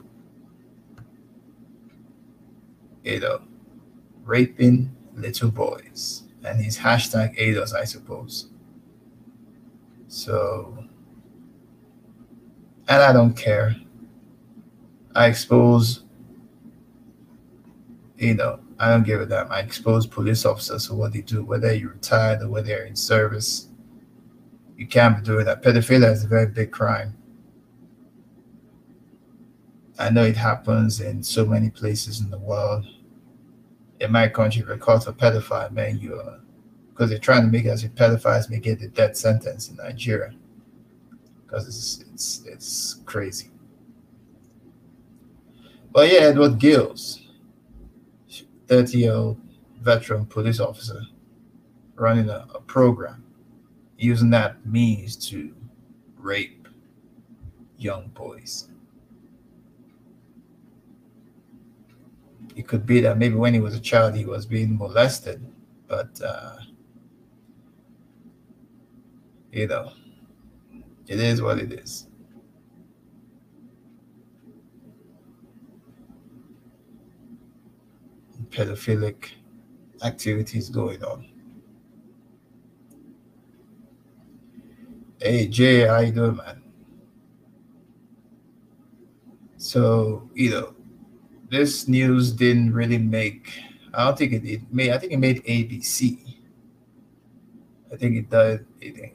Know, 3.05 3.41
raping 4.23 4.95
little 5.15 5.49
boys. 5.49 6.23
And 6.43 6.61
he's 6.61 6.77
hashtag 6.77 7.37
ADOS, 7.39 7.73
I 7.73 7.85
suppose. 7.85 8.49
So, 10.07 10.77
and 12.87 13.01
I 13.01 13.13
don't 13.13 13.35
care. 13.35 13.75
I 15.15 15.27
expose, 15.27 16.03
you 18.17 18.35
know, 18.35 18.59
I 18.77 18.89
don't 18.89 19.03
give 19.03 19.21
a 19.21 19.25
damn. 19.25 19.51
I 19.51 19.59
expose 19.59 20.05
police 20.05 20.45
officers 20.45 20.87
for 20.87 20.95
what 20.95 21.13
they 21.13 21.21
do, 21.21 21.43
whether 21.43 21.73
you're 21.73 21.91
retired 21.91 22.41
or 22.41 22.49
whether 22.49 22.69
you're 22.69 22.85
in 22.85 22.95
service. 22.95 23.68
You 24.79 24.87
can't 24.87 25.17
be 25.17 25.21
doing 25.23 25.45
that. 25.45 25.61
Pedophilia 25.61 26.09
is 26.11 26.23
a 26.23 26.27
very 26.27 26.47
big 26.47 26.71
crime. 26.71 27.13
I 29.99 30.09
know 30.09 30.23
it 30.23 30.37
happens 30.37 31.01
in 31.01 31.21
so 31.21 31.45
many 31.45 31.69
places 31.69 32.21
in 32.21 32.31
the 32.31 32.39
world 32.39 32.85
in 33.99 34.11
my 34.11 34.29
country, 34.29 34.61
if 34.61 34.67
you're 34.69 34.77
caught 34.77 35.07
a 35.07 35.11
pedophile, 35.11 35.71
man, 35.71 35.99
you 35.99 36.15
are 36.15 36.39
because 36.89 37.09
they're 37.09 37.19
trying 37.19 37.41
to 37.41 37.47
make 37.47 37.65
us 37.65 37.83
pedophiles 37.83 38.49
may 38.49 38.59
get 38.59 38.79
the 38.79 38.87
death 38.87 39.15
sentence 39.15 39.69
in 39.69 39.75
Nigeria 39.75 40.33
because 41.45 41.67
it's 41.67 42.05
it's 42.13 42.45
it's 42.45 43.01
crazy. 43.05 43.49
But 45.91 46.09
yeah, 46.11 46.19
Edward 46.19 46.59
Gills, 46.59 47.27
30 48.67 48.97
year 48.97 49.13
old 49.13 49.41
veteran 49.81 50.25
police 50.25 50.61
officer, 50.61 51.01
running 51.95 52.29
a, 52.29 52.47
a 52.55 52.61
program 52.61 53.25
using 53.99 54.31
that 54.31 54.65
means 54.65 55.15
to 55.29 55.53
rape 56.17 56.67
young 57.77 58.07
boys. 58.09 58.69
it 62.59 62.67
could 62.67 62.85
be 62.85 62.99
that 62.99 63.17
maybe 63.17 63.35
when 63.35 63.53
he 63.53 63.61
was 63.61 63.73
a 63.73 63.79
child 63.79 64.13
he 64.13 64.25
was 64.25 64.45
being 64.45 64.77
molested, 64.77 65.41
but 65.87 66.09
uh, 66.21 66.57
you 69.53 69.65
know, 69.65 69.93
it 71.07 71.21
is 71.21 71.41
what 71.41 71.57
it 71.57 71.71
is. 71.71 72.07
Pedophilic 78.49 79.29
activities 80.03 80.69
going 80.69 81.01
on. 81.01 81.28
Hey 85.21 85.47
Jay, 85.47 85.85
how 85.85 85.99
you 85.99 86.13
doing, 86.13 86.37
man? 86.37 86.63
So 89.57 90.29
you 90.33 90.51
know, 90.51 90.75
this 91.51 91.89
news 91.89 92.31
didn't 92.31 92.73
really 92.73 92.97
make. 92.97 93.51
I 93.93 94.05
don't 94.05 94.17
think 94.17 94.31
it, 94.31 94.45
it 94.45 94.61
made. 94.71 94.91
I 94.91 94.97
think 94.97 95.11
it 95.11 95.17
made 95.17 95.43
ABC. 95.43 96.23
I 97.91 97.97
think 97.97 98.15
it 98.15 98.29
did. 98.29 98.65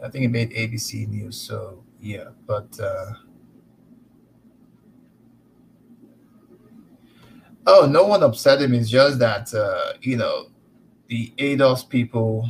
I 0.05 0.11
think 0.11 0.27
it 0.27 0.29
made 0.29 0.51
ABC 0.51 1.09
News. 1.09 1.40
So 1.40 1.83
yeah, 2.03 2.37
but 2.47 2.69
uh, 2.79 3.12
oh, 7.67 7.87
no 7.90 8.05
one 8.05 8.23
upset 8.23 8.61
him. 8.61 8.75
It's 8.75 8.90
just 8.90 9.19
that 9.21 9.55
uh, 9.55 9.95
you 10.03 10.19
know 10.19 10.51
the 11.09 11.33
ADOS 11.38 11.88
people 11.88 12.47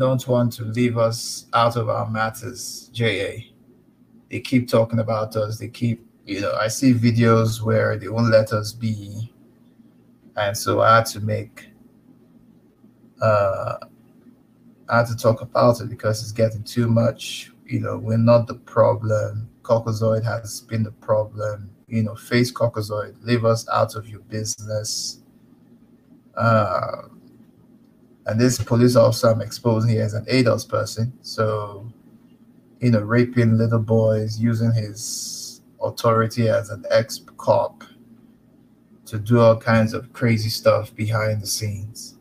don't 0.00 0.26
want 0.26 0.52
to 0.54 0.64
leave 0.64 0.98
us 0.98 1.46
out 1.52 1.76
of 1.76 1.88
our 1.88 2.10
matters. 2.10 2.90
JA, 2.92 3.44
they 4.30 4.40
keep 4.40 4.68
talking 4.68 4.98
about 4.98 5.36
us. 5.36 5.58
They 5.58 5.68
keep 5.68 6.04
you 6.30 6.40
know, 6.40 6.54
I 6.54 6.68
see 6.68 6.94
videos 6.94 7.60
where 7.60 7.96
they 7.96 8.06
won't 8.06 8.30
let 8.30 8.52
us 8.52 8.72
be. 8.72 9.32
And 10.36 10.56
so 10.56 10.80
I 10.80 10.98
had 10.98 11.06
to 11.06 11.20
make, 11.20 11.66
uh, 13.20 13.78
I 14.88 14.98
had 14.98 15.08
to 15.08 15.16
talk 15.16 15.40
about 15.40 15.80
it 15.80 15.90
because 15.90 16.22
it's 16.22 16.30
getting 16.30 16.62
too 16.62 16.86
much. 16.86 17.50
You 17.66 17.80
know, 17.80 17.98
we're 17.98 18.16
not 18.16 18.46
the 18.46 18.54
problem. 18.54 19.48
Caucasoid 19.62 20.22
has 20.22 20.60
been 20.60 20.84
the 20.84 20.92
problem. 20.92 21.70
You 21.88 22.04
know, 22.04 22.14
face 22.14 22.52
Caucasoid, 22.52 23.16
leave 23.22 23.44
us 23.44 23.68
out 23.68 23.96
of 23.96 24.08
your 24.08 24.20
business. 24.20 25.22
Uh, 26.36 27.08
and 28.30 28.40
this 28.40 28.62
police 28.62 28.94
officer 28.94 29.28
I'm 29.28 29.40
exposing 29.40 29.90
here 29.90 30.04
as 30.04 30.14
an 30.14 30.24
ADOS 30.26 30.68
person. 30.68 31.12
So, 31.20 31.92
you 32.78 32.92
know, 32.92 33.00
raping 33.00 33.58
little 33.58 33.80
boys, 33.80 34.38
using 34.38 34.72
his 34.72 35.62
authority 35.82 36.48
as 36.48 36.70
an 36.70 36.84
ex 36.92 37.22
cop 37.38 37.82
to 39.06 39.18
do 39.18 39.40
all 39.40 39.56
kinds 39.56 39.94
of 39.94 40.12
crazy 40.12 40.48
stuff 40.48 40.94
behind 40.94 41.42
the 41.42 41.46
scenes. 41.48 42.18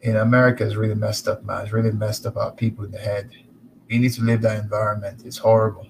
In 0.00 0.16
America, 0.16 0.64
it's 0.64 0.76
really 0.76 0.94
messed 0.94 1.28
up, 1.28 1.44
man. 1.44 1.64
It's 1.64 1.72
really 1.72 1.92
messed 1.92 2.24
up 2.24 2.38
our 2.38 2.52
people 2.52 2.86
in 2.86 2.92
the 2.92 2.98
head. 2.98 3.28
You 3.90 3.98
need 3.98 4.14
to 4.14 4.22
live 4.22 4.40
that 4.40 4.62
environment. 4.62 5.24
It's 5.26 5.36
horrible. 5.36 5.86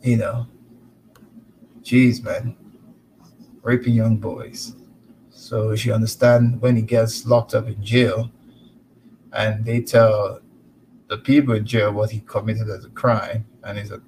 You 0.00 0.18
know, 0.18 0.46
jeez, 1.86 2.22
man, 2.22 2.56
raping 3.62 3.94
young 3.94 4.16
boys. 4.16 4.74
So 5.30 5.70
as 5.70 5.86
you 5.86 5.94
understand 5.94 6.60
when 6.60 6.74
he 6.74 6.82
gets 6.82 7.24
locked 7.24 7.54
up 7.54 7.68
in 7.68 7.82
jail, 7.82 8.30
and 9.32 9.64
they 9.64 9.80
tell 9.80 10.40
the 11.08 11.18
people 11.18 11.54
in 11.54 11.64
jail 11.64 11.92
what 11.92 12.10
he 12.10 12.20
committed 12.20 12.68
as 12.68 12.84
a 12.84 12.90
crime, 12.90 13.46
and 13.62 13.78
he's 13.78 13.92
a 13.92 14.02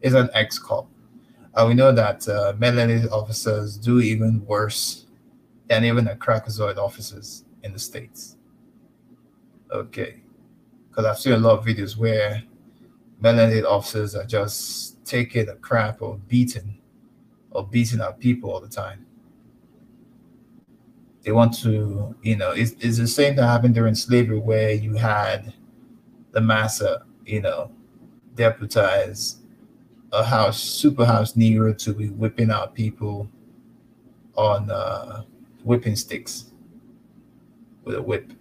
is 0.00 0.14
an 0.14 0.30
ex 0.32 0.58
cop. 0.58 0.88
And 1.54 1.68
we 1.68 1.74
know 1.74 1.92
that 1.92 2.26
uh, 2.28 2.54
officers 3.12 3.76
do 3.76 4.00
even 4.00 4.44
worse 4.46 5.06
than 5.66 5.84
even 5.84 6.04
the 6.04 6.14
crackazoid 6.14 6.78
officers 6.78 7.44
in 7.64 7.72
the 7.72 7.78
states. 7.78 8.36
Okay, 9.70 10.22
because 10.88 11.04
I've 11.04 11.18
seen 11.18 11.34
a 11.34 11.38
lot 11.38 11.58
of 11.58 11.66
videos 11.66 11.98
where 11.98 12.42
melanated 13.20 13.64
officers 13.64 14.14
are 14.14 14.24
just 14.24 15.04
taking 15.04 15.48
a 15.48 15.56
crap 15.56 16.00
or 16.00 16.18
beating 16.28 16.78
or 17.50 17.66
beating 17.66 18.00
up 18.00 18.20
people 18.20 18.50
all 18.50 18.60
the 18.60 18.68
time. 18.68 19.04
They 21.22 21.32
want 21.32 21.58
to, 21.62 22.14
you 22.22 22.36
know, 22.36 22.52
it's, 22.52 22.72
it's 22.80 22.98
the 22.98 23.08
same 23.08 23.36
that 23.36 23.46
happened 23.46 23.74
during 23.74 23.94
slavery 23.94 24.38
where 24.38 24.72
you 24.72 24.94
had 24.94 25.52
the 26.32 26.40
massa, 26.40 27.02
you 27.26 27.40
know, 27.40 27.70
deputize 28.34 29.38
a 30.12 30.24
house, 30.24 30.60
super 30.60 31.04
house 31.04 31.34
Negro 31.34 31.76
to 31.84 31.92
be 31.92 32.08
whipping 32.08 32.50
out 32.50 32.74
people 32.74 33.28
on 34.36 34.70
uh, 34.70 35.24
whipping 35.64 35.96
sticks 35.96 36.52
with 37.84 37.96
a 37.96 38.02
whip. 38.02 38.32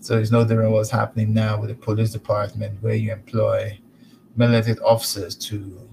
So 0.00 0.18
it's 0.18 0.32
no 0.32 0.44
different 0.44 0.72
what's 0.72 0.90
happening 0.90 1.32
now 1.32 1.60
with 1.60 1.68
the 1.68 1.76
police 1.76 2.10
department 2.10 2.82
where 2.82 2.94
you 2.94 3.12
employ 3.12 3.78
military 4.34 4.78
officers 4.80 5.36
to 5.36 5.88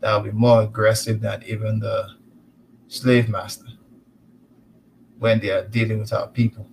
that 0.00 0.14
will 0.14 0.30
be 0.30 0.36
more 0.36 0.62
aggressive 0.62 1.20
than 1.20 1.42
even 1.44 1.80
the 1.80 2.08
slave 2.88 3.28
master 3.28 3.66
when 5.18 5.40
they 5.40 5.50
are 5.50 5.66
dealing 5.66 5.98
with 5.98 6.12
our 6.12 6.28
people. 6.28 6.66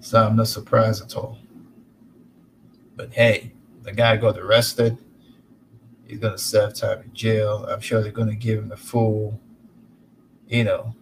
So 0.00 0.24
I'm 0.24 0.36
not 0.36 0.48
surprised 0.48 1.02
at 1.02 1.16
all. 1.16 1.38
But 2.96 3.12
hey, 3.12 3.52
the 3.82 3.92
guy 3.92 4.16
got 4.16 4.38
arrested. 4.38 4.96
He's 6.06 6.20
gonna 6.20 6.38
serve 6.38 6.74
time 6.74 7.02
in 7.02 7.12
jail. 7.12 7.66
I'm 7.68 7.80
sure 7.80 8.00
they're 8.00 8.12
gonna 8.12 8.34
give 8.34 8.58
him 8.60 8.68
the 8.68 8.76
full, 8.76 9.38
you 10.46 10.64
know, 10.64 10.94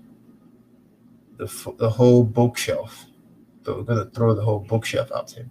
the 1.36 1.46
the 1.76 1.90
whole 1.90 2.24
bookshelf. 2.24 3.06
So 3.64 3.76
we're 3.76 3.82
gonna 3.82 4.06
throw 4.06 4.34
the 4.34 4.42
whole 4.42 4.60
bookshelf 4.60 5.12
at 5.12 5.30
him 5.30 5.50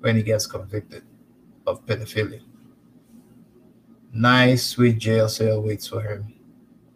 when 0.00 0.14
he 0.14 0.22
gets 0.22 0.46
convicted 0.46 1.02
of 1.68 1.84
pedophilia. 1.86 2.40
Nice, 4.12 4.66
sweet 4.66 4.98
jail 4.98 5.28
cell 5.28 5.62
waits 5.62 5.86
for 5.86 6.00
him. 6.00 6.34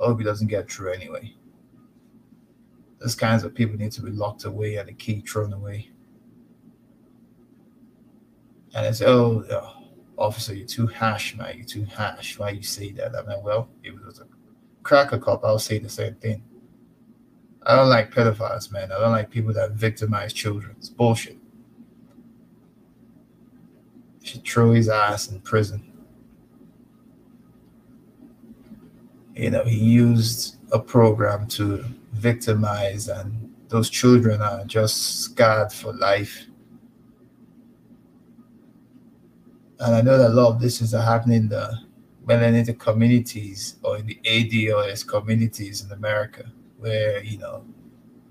Hope 0.00 0.18
he 0.18 0.24
doesn't 0.24 0.48
get 0.48 0.70
through 0.70 0.92
anyway. 0.92 1.34
Those 2.98 3.14
kinds 3.14 3.44
of 3.44 3.54
people 3.54 3.76
need 3.76 3.92
to 3.92 4.02
be 4.02 4.10
locked 4.10 4.44
away 4.44 4.76
and 4.76 4.88
the 4.88 4.94
key 4.94 5.20
thrown 5.20 5.52
away. 5.52 5.90
And 8.74 8.86
I 8.86 8.90
say, 8.92 9.06
oh, 9.06 9.44
oh, 9.50 9.84
officer, 10.16 10.54
you're 10.54 10.66
too 10.66 10.86
harsh, 10.86 11.36
man. 11.36 11.56
You're 11.56 11.66
too 11.66 11.84
harsh. 11.84 12.38
Why 12.38 12.50
you 12.50 12.62
say 12.62 12.92
that? 12.92 13.14
I 13.14 13.22
mean, 13.26 13.42
well, 13.42 13.68
if 13.82 13.94
it 13.94 14.04
was 14.04 14.20
a 14.20 14.26
cracker 14.82 15.18
cop, 15.18 15.44
I'll 15.44 15.58
say 15.58 15.78
the 15.78 15.88
same 15.88 16.14
thing. 16.14 16.42
I 17.64 17.76
don't 17.76 17.90
like 17.90 18.12
pedophiles, 18.12 18.72
man. 18.72 18.90
I 18.90 18.98
don't 18.98 19.12
like 19.12 19.30
people 19.30 19.52
that 19.52 19.72
victimize 19.72 20.32
children. 20.32 20.74
It's 20.78 20.88
bullshit. 20.88 21.36
Should 24.22 24.44
threw 24.44 24.70
his 24.70 24.88
ass 24.88 25.30
in 25.30 25.40
prison. 25.40 25.92
You 29.34 29.50
know, 29.50 29.64
he 29.64 29.76
used 29.76 30.56
a 30.72 30.78
program 30.78 31.46
to 31.48 31.84
victimize, 32.12 33.08
and 33.08 33.52
those 33.68 33.90
children 33.90 34.40
are 34.40 34.64
just 34.64 35.20
scarred 35.22 35.72
for 35.72 35.92
life. 35.94 36.46
And 39.80 39.94
I 39.96 40.00
know 40.00 40.16
that 40.18 40.30
a 40.30 40.34
lot 40.34 40.50
of 40.54 40.60
this 40.60 40.80
is 40.80 40.92
happening 40.92 41.38
in 41.38 41.48
the 41.48 41.78
melanated 42.26 42.78
communities 42.78 43.76
or 43.82 43.98
in 43.98 44.06
the 44.06 44.18
ADOS 44.24 45.06
communities 45.06 45.82
in 45.84 45.90
America, 45.90 46.44
where, 46.78 47.22
you 47.24 47.38
know, 47.38 47.64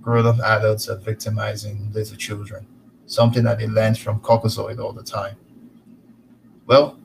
grown 0.02 0.26
up 0.26 0.40
adults 0.40 0.88
are 0.88 0.98
victimizing 0.98 1.92
little 1.92 2.16
children, 2.16 2.66
something 3.06 3.44
that 3.44 3.60
they 3.60 3.68
learned 3.68 3.98
from 3.98 4.20
Caucasoid 4.22 4.80
all 4.80 4.94
the 4.94 5.04
time. 5.04 5.36
Well, 6.72 6.98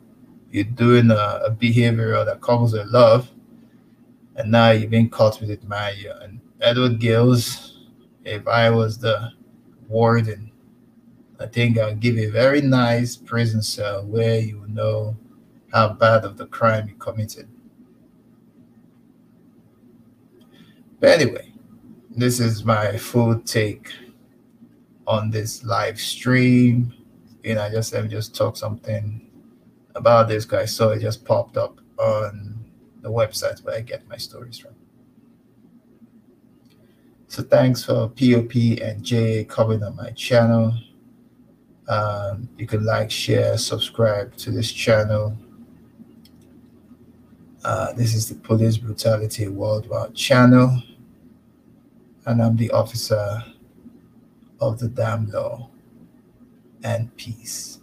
you're 0.53 0.63
doing 0.63 1.11
a, 1.11 1.41
a 1.47 1.51
behavior 1.51 2.25
that 2.25 2.41
Caucasoid 2.41 2.93
love, 2.93 3.29
and 4.37 4.53
now 4.53 4.71
you've 4.71 4.91
been 4.91 5.11
caught 5.11 5.41
with 5.41 5.51
it, 5.51 5.65
man. 5.65 5.93
And 6.23 6.41
Edward 6.61 7.01
Gills, 7.01 7.89
if 8.25 8.47
I 8.47 8.71
was 8.71 8.97
the 8.97 9.33
warden, 9.89 10.53
I 11.41 11.47
think 11.47 11.79
I'll 11.79 11.97
give 11.97 12.15
you 12.15 12.29
a 12.29 12.31
very 12.31 12.61
nice 12.61 13.17
prison 13.17 13.61
cell 13.61 14.07
where 14.07 14.39
you 14.39 14.65
know 14.69 15.17
how 15.73 15.95
bad 15.95 16.25
of 16.25 16.37
the 16.37 16.47
crime 16.47 16.89
you 16.89 16.95
committed. 16.95 17.49
But 21.01 21.21
anyway, 21.21 21.53
this 22.09 22.39
is 22.39 22.65
my 22.65 22.97
full 22.99 23.41
take 23.41 23.91
on 25.09 25.31
this 25.33 25.65
live 25.65 26.01
stream. 26.01 26.95
You 27.43 27.57
know, 27.57 27.65
I 27.65 27.69
just 27.69 27.93
let 27.93 28.05
me 28.05 28.09
just 28.09 28.33
talk 28.33 28.57
something 28.57 29.26
about 29.97 30.29
this 30.29 30.45
guy. 30.45 30.67
So 30.67 30.91
it 30.91 31.01
just 31.01 31.25
popped 31.25 31.57
up 31.57 31.81
on 31.99 32.65
the 33.01 33.11
website 33.11 33.65
where 33.65 33.77
I 33.77 33.81
get 33.81 34.07
my 34.09 34.17
stories 34.17 34.59
from. 34.59 34.75
So 37.29 37.43
thanks 37.43 37.85
for 37.85 38.09
POP 38.09 38.55
and 38.81 39.03
J 39.03 39.45
coming 39.45 39.83
on 39.83 39.97
my 39.97 40.11
channel. 40.11 40.73
Um, 41.89 42.49
you 42.57 42.67
can 42.67 42.85
like, 42.85 43.11
share, 43.11 43.59
subscribe 43.59 44.37
to 44.39 44.51
this 44.51 44.71
channel. 44.71 45.37
Uh, 47.65 47.93
this 47.95 48.15
is 48.15 48.29
the 48.29 48.37
Police 48.37 48.77
Brutality 48.77 49.49
Worldwide 49.49 50.15
channel, 50.15 50.81
and 52.25 52.41
I'm 52.41 52.57
the 52.57 52.71
officer 52.71 53.43
of 54.61 54.79
the 54.79 54.89
damn 54.89 55.29
law 55.31 55.69
and 56.85 57.15
peace. 57.17 57.81